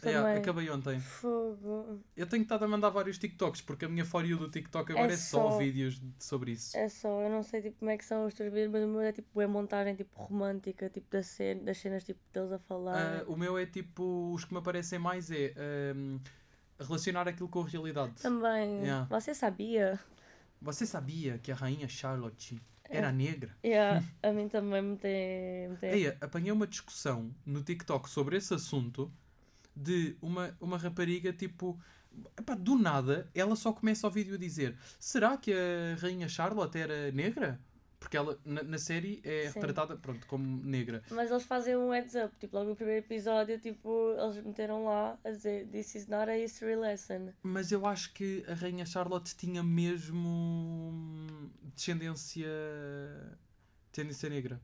[0.03, 0.99] Yeah, acabei ontem.
[0.99, 1.99] Fogo.
[2.15, 5.13] Eu tenho estado a mandar vários TikToks, porque a minha you do TikTok agora É
[5.13, 6.77] é, só, só- vídeos de- sobre isso.
[6.77, 8.87] É só, eu não sei tipo, como é que são os teus vídeos, mas o
[8.87, 12.59] meu é tipo é montagem tipo romântica, tipo da cena, das cenas tipo deles a
[12.59, 13.21] falar.
[13.21, 16.19] Ah, o meu é tipo, os que me aparecem mais é ahm,
[16.79, 18.13] relacionar aquilo com a realidade.
[18.21, 18.81] Também.
[18.81, 19.07] yeah.
[19.09, 19.99] Você sabia?
[20.61, 23.55] Você sabia que a Rainha Charlotte era negra?
[23.63, 25.69] Yeah, a mim também me tem.
[25.69, 25.89] Me tem...
[25.91, 29.11] Ei, apanhei uma discussão no TikTok sobre esse assunto
[29.77, 31.79] de uma, uma rapariga tipo.
[32.37, 36.77] epá, do nada, ela só começa o vídeo a dizer: Será que a Rainha Charlotte
[36.77, 37.59] era negra?
[37.99, 39.55] Porque ela na, na série é Sim.
[39.55, 41.01] retratada pronto, como negra.
[41.09, 45.17] Mas eles fazem um heads up, tipo, logo no primeiro episódio, tipo, eles meteram lá
[45.23, 47.33] a dizer This is not a history lesson.
[47.41, 50.93] Mas eu acho que a Rainha Charlotte tinha mesmo
[51.75, 52.47] descendência.
[53.91, 54.61] descendência negra.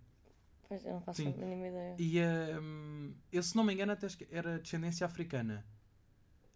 [0.73, 1.35] Pois eu não faço Sim.
[1.37, 1.95] a mínima ideia.
[1.99, 2.19] E
[2.59, 5.63] hum, eu, se não me engano, até era descendência africana.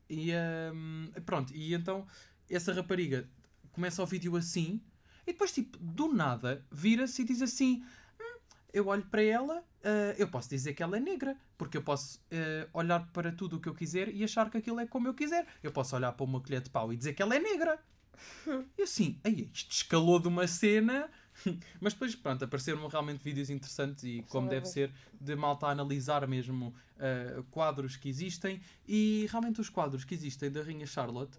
[0.10, 0.32] E
[0.74, 2.08] hum, pronto, e então
[2.50, 3.30] essa rapariga
[3.72, 4.82] começa o vídeo assim,
[5.22, 7.84] e depois, tipo, do nada, vira-se e diz assim:
[8.20, 8.40] "Hum,
[8.74, 12.20] Eu olho para ela, ah, eu posso dizer que ela é negra, porque eu posso
[12.32, 15.14] ah, olhar para tudo o que eu quiser e achar que aquilo é como eu
[15.14, 15.46] quiser.
[15.62, 17.80] Eu posso olhar para uma colher de pau e dizer que ela é negra.
[18.80, 21.08] E assim, aí, isto escalou de uma cena.
[21.80, 25.72] Mas depois, pronto, apareceram realmente vídeos interessantes e como Sim, deve ser, de malta a
[25.72, 28.62] analisar mesmo ah, quadros que existem.
[28.88, 31.38] E realmente os quadros que existem da Rainha Charlotte,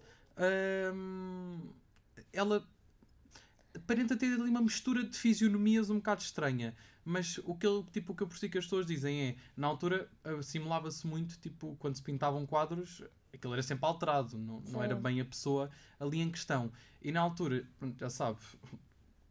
[2.31, 2.65] ela
[3.75, 6.75] aparenta ter ali uma mistura de fisionomias um bocado estranha.
[7.03, 9.67] Mas o que, eu, tipo, o que eu percebi que as pessoas dizem é, na
[9.67, 10.09] altura
[10.39, 15.19] assimilava-se muito, tipo, quando se pintavam quadros, aquilo era sempre alterado, não, não era bem
[15.19, 16.71] a pessoa ali em questão.
[17.01, 17.65] E na altura,
[17.97, 18.39] já sabe,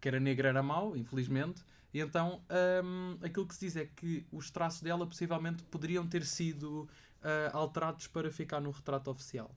[0.01, 2.43] que era negra era mau, infelizmente, e então
[2.85, 6.89] hum, aquilo que se diz é que os traços dela possivelmente poderiam ter sido
[7.23, 9.55] ah, alterados para ficar no retrato oficial.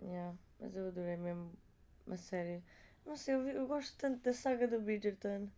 [0.00, 1.52] Yeah, mas eu adorei mesmo
[2.06, 2.62] uma série.
[3.04, 5.48] Não sei, eu, eu gosto tanto da saga do Bridgerton.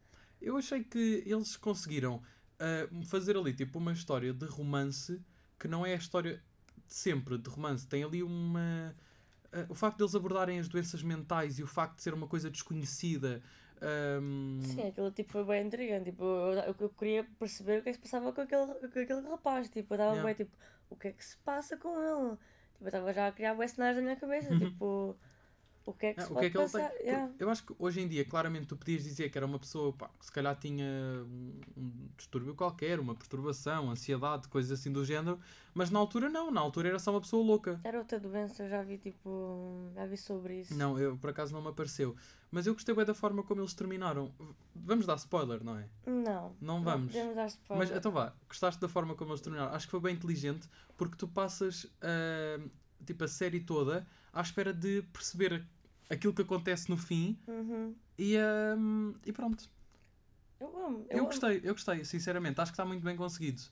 [0.40, 2.22] Eu achei que eles conseguiram
[2.58, 5.20] ah, fazer ali tipo uma história de romance
[5.58, 6.42] que não é a história
[6.86, 7.86] de sempre de romance.
[7.86, 8.94] Tem ali uma.
[9.52, 12.26] ah, o facto de eles abordarem as doenças mentais e o facto de ser uma
[12.26, 13.42] coisa desconhecida.
[13.82, 16.10] Ahm, Sim, aquilo tipo foi bem intrigante.
[16.10, 19.28] Tipo, eu, eu, queria perceber o que é que se passava com aquele, com aquele
[19.28, 19.68] rapaz.
[19.68, 20.24] Tipo, eu estava Yeah.
[20.26, 20.56] bem tipo,
[20.90, 22.38] o que é que se passa com ele?
[22.80, 25.16] Eu estava já a criar bué cenários na minha cabeça, tipo,
[25.84, 26.80] o que é que Ah, se o que é que ele tem?
[26.80, 27.32] Yeah.
[27.38, 30.08] Eu acho que hoje em dia, claramente, tu podias dizer que era uma pessoa pá,
[30.18, 35.40] que se calhar tinha um, um distúrbio qualquer, uma perturbação, ansiedade, coisas assim do género,
[35.74, 37.80] mas na altura não, na altura era só uma pessoa louca.
[37.82, 40.74] Era outra doença, eu já vi, tipo, já vi sobre isso.
[40.76, 42.14] Não, eu por acaso não me apareceu.
[42.50, 44.30] Mas eu gostei bem da forma como eles terminaram.
[44.74, 45.88] Vamos dar spoiler, não é?
[46.04, 46.54] Não.
[46.60, 47.06] Não vamos.
[47.06, 47.88] podemos dar spoiler.
[47.88, 49.74] Mas então vá, gostaste da forma como eles terminaram?
[49.74, 50.68] Acho que foi bem inteligente
[50.98, 52.60] porque tu passas ah,
[53.04, 55.64] tipo a série toda à espera de perceber
[56.10, 57.94] aquilo que acontece no fim Uhum.
[58.18, 58.76] e, ah,
[59.24, 59.70] e pronto.
[60.60, 61.06] Eu amo.
[61.10, 61.26] Eu, amo.
[61.26, 62.60] gostei, eu gostei, sinceramente.
[62.60, 63.62] Acho que está muito bem conseguido.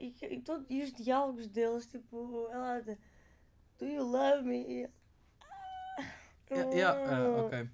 [0.00, 2.96] E, que- e, todo- e os diálogos deles, tipo, ela de,
[3.78, 4.84] Do you love me?
[4.84, 4.90] E-
[6.50, 7.68] Yeah, yeah, ah, ok.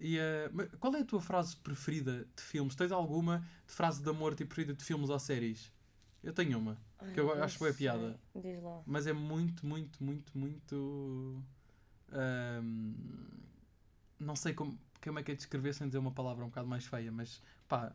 [0.00, 2.74] E, ah, mas qual é a tua frase preferida de filmes?
[2.74, 5.72] Tens alguma de frase de amor tipo preferida de filmes ou séries?
[6.22, 7.78] Eu tenho uma, Ai, que eu acho bué sei.
[7.78, 8.18] piada.
[8.34, 8.82] Diz lá.
[8.86, 11.42] mas é muito, muito, muito, muito.
[12.12, 12.94] ahm,
[14.18, 16.86] não sei como, como é que é descrever sem dizer uma palavra um bocado mais
[16.86, 17.94] feia, mas pá,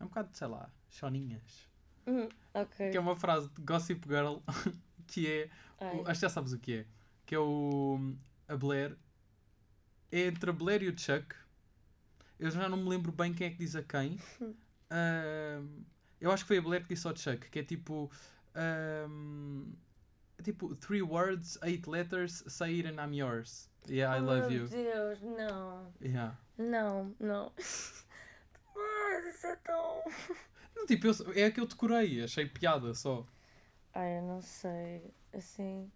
[0.00, 1.68] é um bocado, sei lá, choninhas.
[2.06, 2.90] Uhum, Ok.
[2.90, 4.38] Que é uma frase de Gossip Girl
[5.06, 5.50] que é.
[5.80, 6.86] O- acho que já sabes o que é.
[7.26, 8.14] Que é o.
[8.48, 8.96] A Blair.
[10.10, 11.34] É entre a Blair e o Chuck.
[12.38, 14.18] Eu já não me lembro bem quem é que diz a quem.
[14.90, 15.84] Ahm,
[16.22, 17.50] eu acho que foi a Blair que disse ao Chuck.
[17.50, 18.10] Que é tipo.
[18.54, 19.72] ahm,
[20.42, 23.68] tipo, three words, eight letters, say it and I'm yours.
[23.88, 24.68] Yeah, I Oh, love meu you.
[24.68, 25.92] Deus, não.
[26.00, 26.36] Yeah.
[26.56, 27.52] Não, não.
[28.74, 30.02] Mas isso é tão.
[30.74, 32.22] Não, Tipo, eu- é a que eu decorei.
[32.24, 33.26] Achei piada só.
[33.94, 35.02] Ai, eu não sei.
[35.34, 35.90] Assim.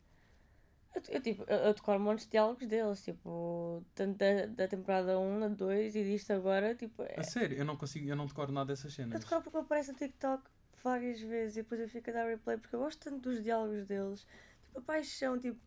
[0.96, 5.18] Eu, eu, tipo, eu, eu decoro montes de diálogos deles, tipo, tanto da, da temporada
[5.18, 8.26] 1, da 2 e disto agora, tipo, é, A sério, eu não consigo, eu não
[8.26, 9.20] decoro nada dessas eu cenas.
[9.20, 10.50] decoro porque aparece no TikTok
[10.82, 13.84] várias vezes e depois eu fico a dar replay porque eu gosto tanto dos diálogos
[13.86, 14.26] deles,
[14.62, 15.60] tipo, a paixão, tipo,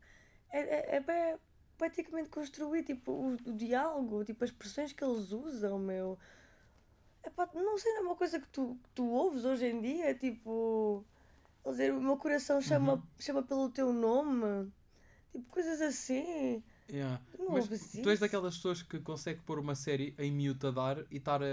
[0.52, 0.60] é,
[0.98, 1.40] é, é
[1.78, 6.20] praticamente construir, tipo, o, o diálogo, tipo, as expressões que eles usam, meu.
[7.24, 10.16] Epá, não sei, não é uma coisa que tu, que tu ouves hoje em dia,
[10.18, 11.06] tipo,
[11.66, 13.08] eles dizer, o meu coração chama, Uhum.
[13.20, 14.74] chama pelo teu nome,
[15.32, 16.64] tipo, coisas assim.
[16.92, 17.22] Yeah.
[17.32, 20.66] Tu não Mas ouves tu és daquelas pessoas que consegue pôr uma série em mute
[20.66, 21.46] a dar e estar a,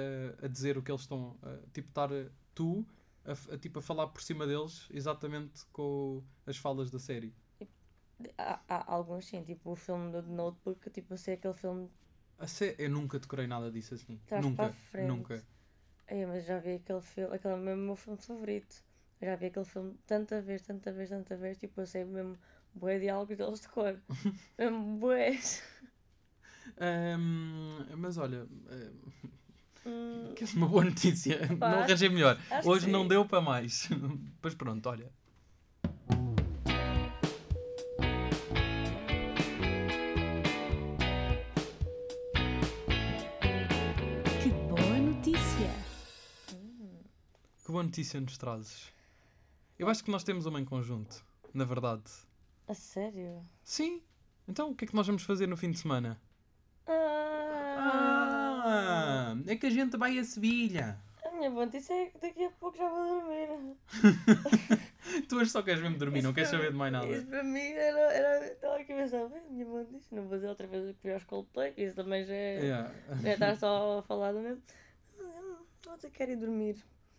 [0.43, 1.37] a dizer o que eles estão.
[1.43, 2.09] a- tipo, estar
[2.55, 2.87] tu
[3.25, 7.35] a, a, tipo, a falar por cima deles exatamente com as falas da série.
[8.39, 11.91] Há, há alguns sim, tipo o filme do Notebook, tipo, eu sei aquele filme,
[12.39, 12.75] A sé...
[12.79, 14.19] Eu nunca decorei nada disso assim.
[14.27, 14.75] Trás nunca.
[14.99, 15.45] Nunca.
[16.09, 18.83] Ai, mas já vi aquele filme, aquele é mesmo meu filme favorito.
[19.21, 22.37] Eu já vi aquele filme tanta vez, tanta vez, tanta vez, tipo, eu sei mesmo
[22.77, 23.99] bué diálogos deles de cor.
[24.99, 25.63] bués.
[26.79, 28.47] Ahm, mas olha,
[29.87, 31.39] Hum, queres uma boa notícia?
[31.59, 32.37] Pá, não arranjei melhor.
[32.65, 33.89] Hoje não deu para mais.
[34.43, 35.11] Pois pronto, olha.
[44.43, 45.71] Que boa notícia!
[47.65, 48.93] Que boa notícia nos trazes.
[49.79, 52.03] Eu acho que nós temos uma em conjunto, na verdade.
[52.69, 53.45] A sério?
[53.65, 54.03] Sim.
[54.49, 56.21] Então, o que é que nós vamos fazer no fim de semana?
[56.87, 60.99] Ah, Ah, é que a gente vai a Sevilha.
[61.25, 63.77] a minha boa notícia é que daqui a pouco já vou dormir.
[65.29, 67.07] Tu hoje só queres mesmo dormir, não Isso queres para- saber de mais nada.
[67.07, 67.99] Isso para mim era.
[68.13, 71.13] era estava aqui a pensar, minha boa notícia, não vou dizer outra vez que fui
[71.13, 72.61] aos Coldplay, que isso também já é.
[72.61, 72.93] Yeah.
[73.23, 74.63] Já estar só a falar do mesmo.
[75.21, 76.77] Hum, Não te quero ir dormir.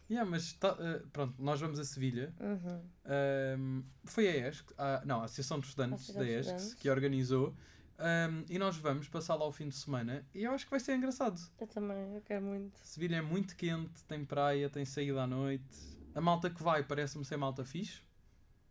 [0.09, 2.33] Yeah, mas tá, eh, pronto, nós vamos a Sevilha.
[2.39, 2.81] Uhum.
[3.05, 6.73] Ahm, foi a ESC, a, não, a Associação de Estudantes da ESC, Estudantes.
[6.75, 7.53] que organizou.
[7.99, 10.79] Ahm, e nós vamos passar lá o fim de semana e eu acho que vai
[10.79, 11.41] ser engraçado.
[11.59, 12.79] Eu também, eu quero muito.
[12.83, 15.97] Sevilha é muito quente, tem praia, tem saída à noite.
[16.15, 18.01] A malta que vai parece-me ser malta fixe.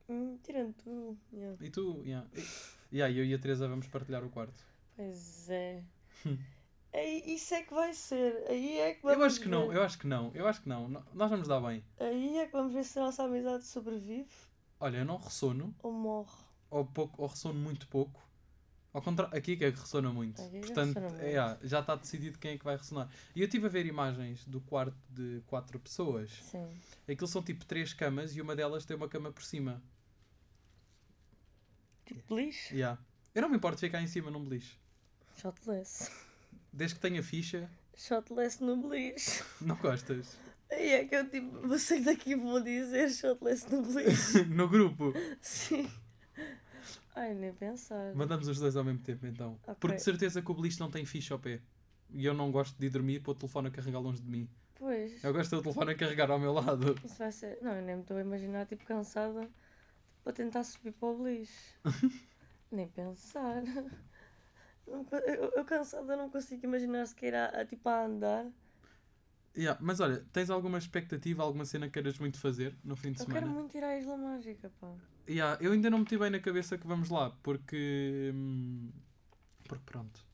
[0.09, 1.19] Hum, tirando tu.
[1.33, 1.57] yeah.
[1.61, 2.27] E tu, yeah.
[2.35, 4.65] E, yeah, eu e a Teresa vamos partilhar o quarto.
[4.97, 5.83] Pois é.
[6.97, 8.47] Aí, isso é que vai ser.
[8.49, 9.77] Aí é que vamos Eu acho que não, ver.
[9.77, 10.89] eu acho que não, eu acho que não.
[10.89, 11.85] Nós vamos dar bem.
[12.01, 14.31] Aí é que vamos ver se a nossa amizade sobrevive
[14.81, 16.33] Olha, eu não ressono, ou morre.
[16.71, 18.25] ou, pouco, ou ressono muito pouco.
[18.95, 20.41] Ao contrário, aqui que é que ressona muito.
[20.41, 23.11] Aqui é Portanto, ressona é, já está decidido quem é que vai ressonar.
[23.35, 26.31] E eu estive a ver imagens do quarto de quatro pessoas.
[26.45, 26.67] Sim.
[27.07, 29.83] Aquilo são tipo três camas e uma delas tem uma cama por cima.
[32.07, 32.75] Tipo lixo.
[32.75, 32.99] Yeah.
[33.35, 34.79] Eu não me importo ficar em cima num beliche.
[35.37, 36.11] Shotless.
[36.73, 39.43] Desde que tenha ficha, Shotless no beliche.
[39.61, 40.39] não gostas.
[40.71, 44.45] Aí é que eu tipo, vou sair daqui e vou dizer shotless no beliche.
[44.51, 45.15] no grupo.
[45.41, 45.91] Sim.
[47.15, 48.15] Ai, nem pensar.
[48.15, 49.59] Mandamos os dois ao mesmo tempo então.
[49.63, 49.77] Ok.
[49.81, 51.63] Porque de certeza que o beliche não tem ficha ao pé.
[52.11, 54.49] E eu não gosto de ir dormir para o telefone a carregar longe de mim.
[54.75, 55.25] Pois.
[55.25, 56.95] Eu gosto do telefone a carregar ao meu lado.
[57.03, 57.59] Isso vai ser.
[57.63, 59.49] Não, eu nem me estou a imaginar, tipo, cansada
[60.23, 61.75] para tentar subir para o beliche.
[62.71, 63.63] Nem pensar.
[64.87, 68.47] Eu, eu cansada não consigo imaginar sequer a, a, tipo a andar.
[69.57, 73.21] Yeah, mas olha, tens alguma expectativa, alguma cena que queiras muito fazer no fim de
[73.21, 73.41] Eu semana?
[73.41, 74.93] quero muito ir à Isla Mágica, pá.
[75.29, 78.31] Yeah, eu ainda não meti bem na cabeça que vamos lá, porque.
[78.35, 78.91] hum,
[79.65, 80.25] Porque pronto.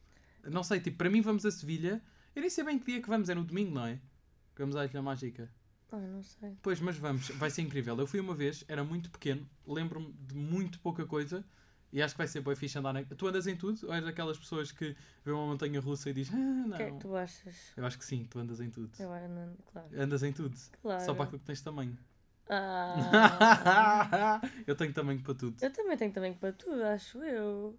[0.44, 2.02] Não sei, tipo, para mim vamos a Sevilha.
[2.34, 3.96] Eu nem sei bem que dia que vamos, é no domingo, não é?
[4.54, 5.50] Que vamos à Ilha Mágica.
[5.92, 6.56] Ah, não sei.
[6.62, 7.96] Pois, mas vamos, vai ser incrível.
[7.98, 11.44] Eu fui uma vez, era muito pequeno, lembro-me de muito pouca coisa
[11.92, 13.02] e acho que vai ser boa fixe andar na...
[13.04, 13.86] Tu andas em tudo?
[13.86, 16.76] Ou és daquelas pessoas que vê uma montanha russa e diz, ah, O não.
[16.76, 17.56] que é que tu achas?
[17.76, 18.90] Eu acho que sim, tu andas em tudo.
[18.98, 19.88] Eu ando, claro.
[19.96, 20.56] Andas em tudo.
[20.80, 21.04] Claro.
[21.04, 21.96] Só para aquilo que tens tamanho.
[22.48, 25.56] Ah, eu tenho tamanho para tudo.
[25.62, 27.78] eu também tenho também para tudo, acho eu.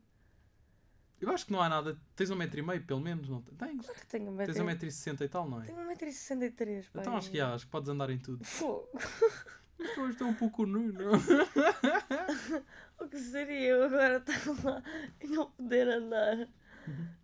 [1.19, 1.97] Eu acho que não há nada.
[2.15, 3.85] Tens um metro e meio, pelo menos, não tens?
[3.85, 4.65] Claro que tenho Tens um 1,63m.
[4.65, 5.65] metro e sessenta e tal, não é?
[5.65, 7.01] Tenho 1,63m, pá.
[7.01, 8.43] Então acho que há, acho que podes andar em tudo.
[8.43, 8.89] Fogo.
[9.77, 11.11] Tu és tão pouco nuno.
[12.99, 14.81] O que seria eu agora estar lá
[15.19, 16.47] e não poder andar?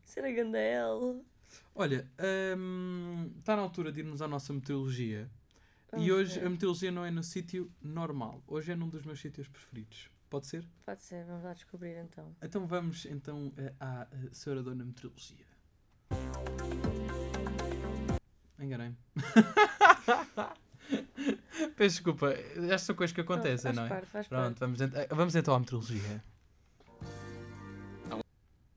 [0.03, 1.23] Ser a Gandel.
[1.73, 2.05] Olha,
[2.57, 5.29] hum, está na altura de irmos à nossa meteorologia.
[5.97, 6.47] E hoje ver.
[6.47, 8.43] a meteorologia não é no sítio normal.
[8.45, 10.11] Hoje é num dos meus sítios preferidos.
[10.29, 10.67] Pode ser?
[10.85, 12.35] Pode ser, vamos lá descobrir então.
[12.41, 15.47] Então vamos então eh, à eh, senhora dona meteorologia.
[18.59, 18.97] Enganei-me.
[21.75, 22.31] Peço desculpa.
[22.31, 23.89] Estas são coisas que acontecem, faz não é?
[23.89, 24.59] Parte, faz Pronto, parte.
[24.59, 26.23] vamos, ent- vamos então à meteorologia.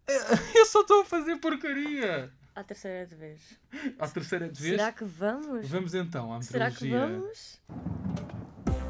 [0.55, 2.33] Eu só estou a fazer porcaria!
[2.55, 3.59] À terceira de vez.
[3.99, 4.77] À terceira de vez.
[4.79, 5.66] Será que vamos?
[5.68, 7.18] Vamos então à Será que meteorologia.
[7.18, 7.61] vamos?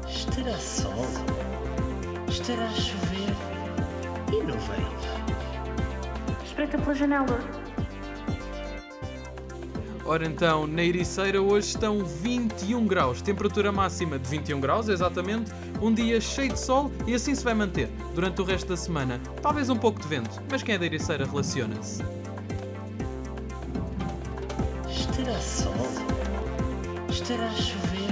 [0.09, 0.93] Estará sol?
[2.29, 3.29] Estará a chover?
[4.33, 6.43] E não veio?
[6.43, 7.62] Espreita pela janela.
[10.05, 15.49] Ora então, na Ericeira hoje estão 21 graus, temperatura máxima de 21 graus, exatamente,
[15.81, 19.17] um dia cheio de sol e assim se vai manter durante o resto da semana.
[19.41, 22.03] Talvez um pouco de vento, mas quem é da Ericeira relaciona-se.
[24.89, 25.73] Estará sol?
[27.09, 28.09] Estará a chover?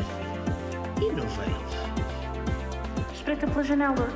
[1.02, 3.12] E não veio?
[3.14, 4.08] Espreita pela janela.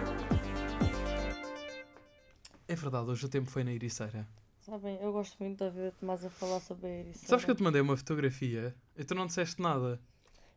[2.70, 4.26] É verdade, hoje o tempo foi na Ericeira.
[4.66, 7.28] Sabem, eu gosto muito de ouvir o Tomás a falar sobre a Ericeira.
[7.28, 10.02] Sabes que eu te mandei uma fotografia e tu não disseste nada.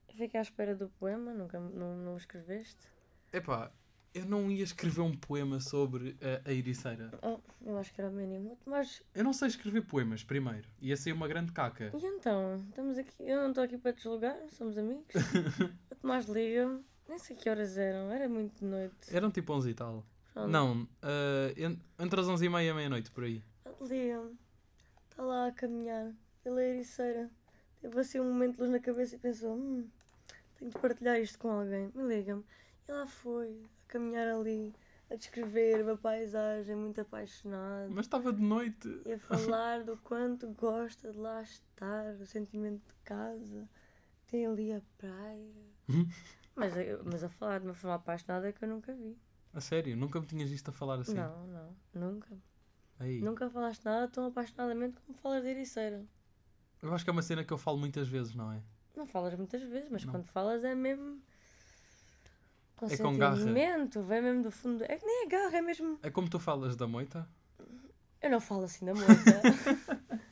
[0.08, 2.88] Eu fiquei à espera do poema, nunca não, não o escreveste.
[3.30, 3.70] Epá,
[4.14, 7.10] eu não ia escrever um poema sobre a, a Ericeira.
[7.22, 8.52] Oh, eu acho que era o mínimo.
[8.52, 10.66] O Tomás, Eu não sei escrever poemas, primeiro.
[10.80, 11.92] Ia ser uma grande caca.
[11.94, 12.64] e então?
[12.70, 15.04] Estamos aqui, eu não estou aqui para deslugar, somos amigos.
[15.92, 19.14] o Tomás liga-me, nem sei que horas eram, era muito de noite.
[19.14, 20.06] Eram tipo 11 e tal.
[20.32, 20.48] Pronto.
[20.50, 20.88] Não,
[21.58, 23.42] en- entre as 11 e meia e meia-noite, por aí.
[23.80, 24.36] Liga-me,
[25.10, 26.12] está lá a caminhar
[26.42, 27.30] pela Ericeira.
[27.80, 29.88] Teve assim um momento de luz na cabeça e pensou: hum,
[30.58, 31.90] tenho de partilhar isto com alguém.
[31.94, 32.44] Me liga-me.
[32.88, 34.74] E lá foi, a caminhar ali,
[35.10, 37.90] a descrever uma paisagem muito apaixonado.
[37.90, 39.02] Mas estava de noite.
[39.06, 43.68] E a falar do quanto gosta de lá estar, o sentimento de casa,
[44.26, 45.52] tem ali a praia.
[46.56, 49.16] mas, eu- mas a falar de uma forma apaixonada é que eu nunca vi.
[49.54, 51.14] A sério, nunca me tinhas visto a falar assim.
[51.16, 52.36] Não, não, nunca.
[52.98, 53.20] Aí.
[53.20, 56.04] Nunca falaste nada tão apaixonadamente como falas de Ericeira.
[56.82, 58.60] Eu acho que é uma cena que eu falo muitas vezes, não é?
[58.96, 60.12] Não falas muitas vezes, mas Não.
[60.12, 61.20] quando falas é mesmo.
[62.76, 63.36] Com É com garra.
[63.36, 64.84] vem mesmo do fundo.
[64.84, 65.98] É que nem é garra, é mesmo.
[66.02, 67.28] É como tu falas da moita?
[68.20, 69.08] Eu não falo assim da moita.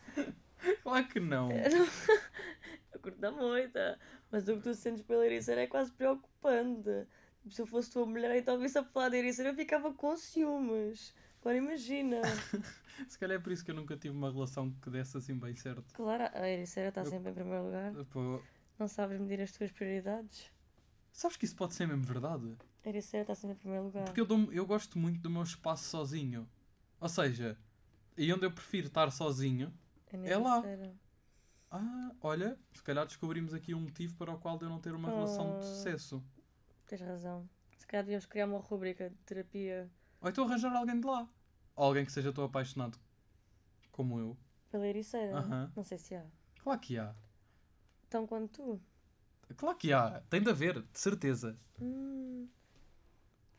[0.83, 1.51] Claro que não.
[1.51, 1.87] eu, não...
[2.93, 3.99] eu curto da moita.
[4.31, 7.07] Mas o que tu sentes pela Ericeira é quase preocupante.
[7.51, 10.17] Se eu fosse tua mulher e te ouvisse a falar de Ericeira, eu ficava com
[10.17, 11.15] ciúmes.
[11.47, 12.23] Agora imagina.
[13.09, 15.55] Se calhar é por isso que eu nunca tive uma relação que desse assim bem
[15.55, 15.95] certo.
[15.95, 17.93] Claro, a Ericeira está sempre em primeiro lugar.
[18.07, 18.43] Pô,
[18.77, 20.51] Não sabes medir as tuas prioridades.
[21.13, 22.57] sabes que isso pode ser mesmo verdade?
[22.85, 24.07] A Ericeira está sempre em primeiro lugar.
[24.07, 26.49] Porque eu, dou- eu gosto muito do meu espaço sozinho.
[27.01, 27.57] Ou seja,
[28.17, 29.73] e onde eu prefiro estar sozinho.
[30.11, 30.65] é lá.
[31.71, 34.93] Ah, olha, se calhar descobrimos aqui um motivo para o qual de eu não ter
[34.93, 35.63] uma relação de Oh.
[35.63, 36.25] sucesso.
[36.89, 37.49] Tens razão.
[37.79, 39.89] Se calhar devíamos criar uma rubrica de terapia
[40.21, 41.29] Ou então arranjar alguém de lá.
[41.77, 42.99] Alguém que seja tão apaixonado
[43.93, 44.37] como eu.
[44.71, 45.37] pela Ericeira.
[45.37, 45.73] Aham.
[45.77, 46.25] Não sei se há.
[46.63, 47.15] Claro que há.
[48.09, 48.81] Tão quanto tu.
[49.57, 50.23] Claro que há.
[50.31, 51.57] Tem de haver, de certeza.
[51.81, 52.49] Hum,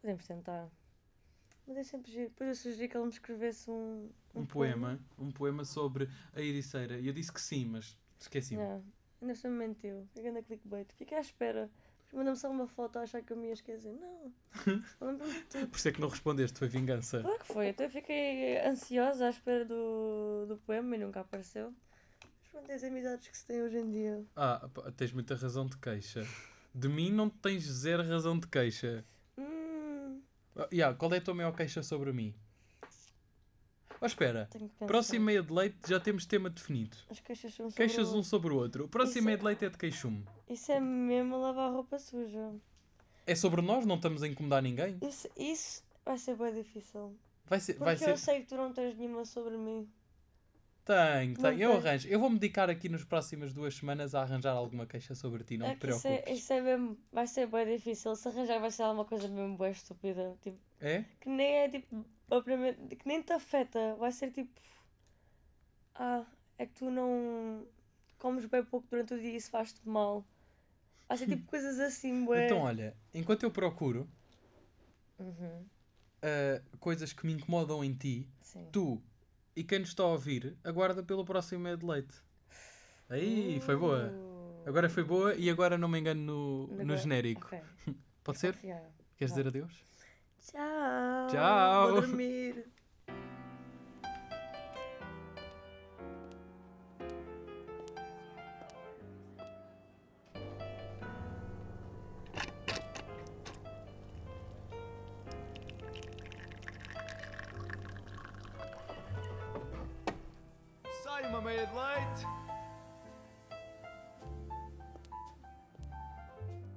[0.01, 0.69] podemos tentar.
[1.67, 2.29] Mas é sempre giro.
[2.29, 4.99] Depois eu sugeri que ele me escrevesse um, Um, poema.
[5.17, 6.97] Um poema sobre a Ericeira.
[6.99, 8.61] E eu disse que sim, mas esqueci-me.
[8.61, 8.83] Não,
[9.21, 10.07] ainda me mentiu.
[10.13, 10.91] Fiquei na clickbait.
[10.93, 11.69] Fiquei à espera.
[12.13, 13.93] Mandou-me só uma foto a achar que eu me ia esquecer.
[13.93, 14.33] Não.
[15.69, 17.21] Por isso é que não respondeste, foi vingança.
[17.21, 17.75] Claro que foi.
[17.77, 21.73] Eu fiquei ansiosa à espera do, do poema e nunca apareceu.
[22.21, 24.25] Mas pronto, as amizades que se tem hoje em dia.
[24.35, 26.25] Ah, tens muita razão de queixa.
[26.73, 29.03] De mim não tens zero razão de queixa.
[29.37, 30.21] Hum,
[30.55, 32.33] Ah, yeah, qual é a tua maior queixa sobre mim?
[33.99, 34.47] Oh, espera.
[34.85, 36.95] Próximo meia de leite já temos tema definido.
[37.09, 38.85] As queixas são sobre Queixas o- um sobre o outro.
[38.85, 40.23] O próximo Isso- meia de leite é de queixume.
[40.49, 42.51] Isso é mesmo lavar roupa suja.
[43.25, 44.97] É sobre nós, não estamos a incomodar ninguém.
[45.01, 47.17] Isso, isso vai ser bem difícil.
[47.45, 47.73] Vai ser.
[47.73, 48.09] Porque Vai ser...
[48.11, 49.89] eu sei que tu não tens nenhuma sobre mim.
[50.85, 51.61] Tenho, Não tenho.
[51.61, 51.85] Eu tens.
[51.85, 52.07] arranjo.
[52.07, 55.65] Eu vou-me dedicar aqui nas próximas duas semanas a arranjar alguma queixa sobre ti, não
[55.67, 56.39] é te que isso é, preocupes.
[56.39, 56.97] isso é mesmo.
[57.11, 58.15] Vai ser bem difícil.
[58.15, 60.37] Se arranjar vai ser alguma coisa mesmo bem estúpida.
[60.41, 61.03] Tipo, É?
[61.19, 62.05] que nem é tipo.
[62.27, 63.95] Propriamente- Que nem te afeta.
[63.95, 64.59] Vai ser tipo.
[65.95, 66.25] Ah,
[66.57, 67.65] é que tu não.
[68.19, 70.25] Comes bem pouco durante o dia e isso faz-te mal.
[71.07, 72.45] Vai ser tipo coisas assim, bué.
[72.45, 74.07] Então, olha, enquanto eu procuro
[75.19, 75.65] Uhum,
[76.21, 78.67] ah, coisas que me incomodam em ti, sim.
[78.71, 79.01] tu
[79.55, 82.15] e quem nos está a ouvir, aguarda pelo próximo de leite.
[83.09, 84.11] Aí, foi boa.
[84.11, 87.45] Uh, Agora foi boa e agora não me engano no, no genérico.
[87.47, 87.61] ok,
[88.23, 88.53] Pode ser?
[88.53, 88.91] confiar.
[89.15, 89.43] Queres Vai.
[89.43, 89.83] dizer adeus?
[90.51, 91.27] Tchau.
[91.29, 91.91] Tchau.
[91.91, 92.65] Vou dormir.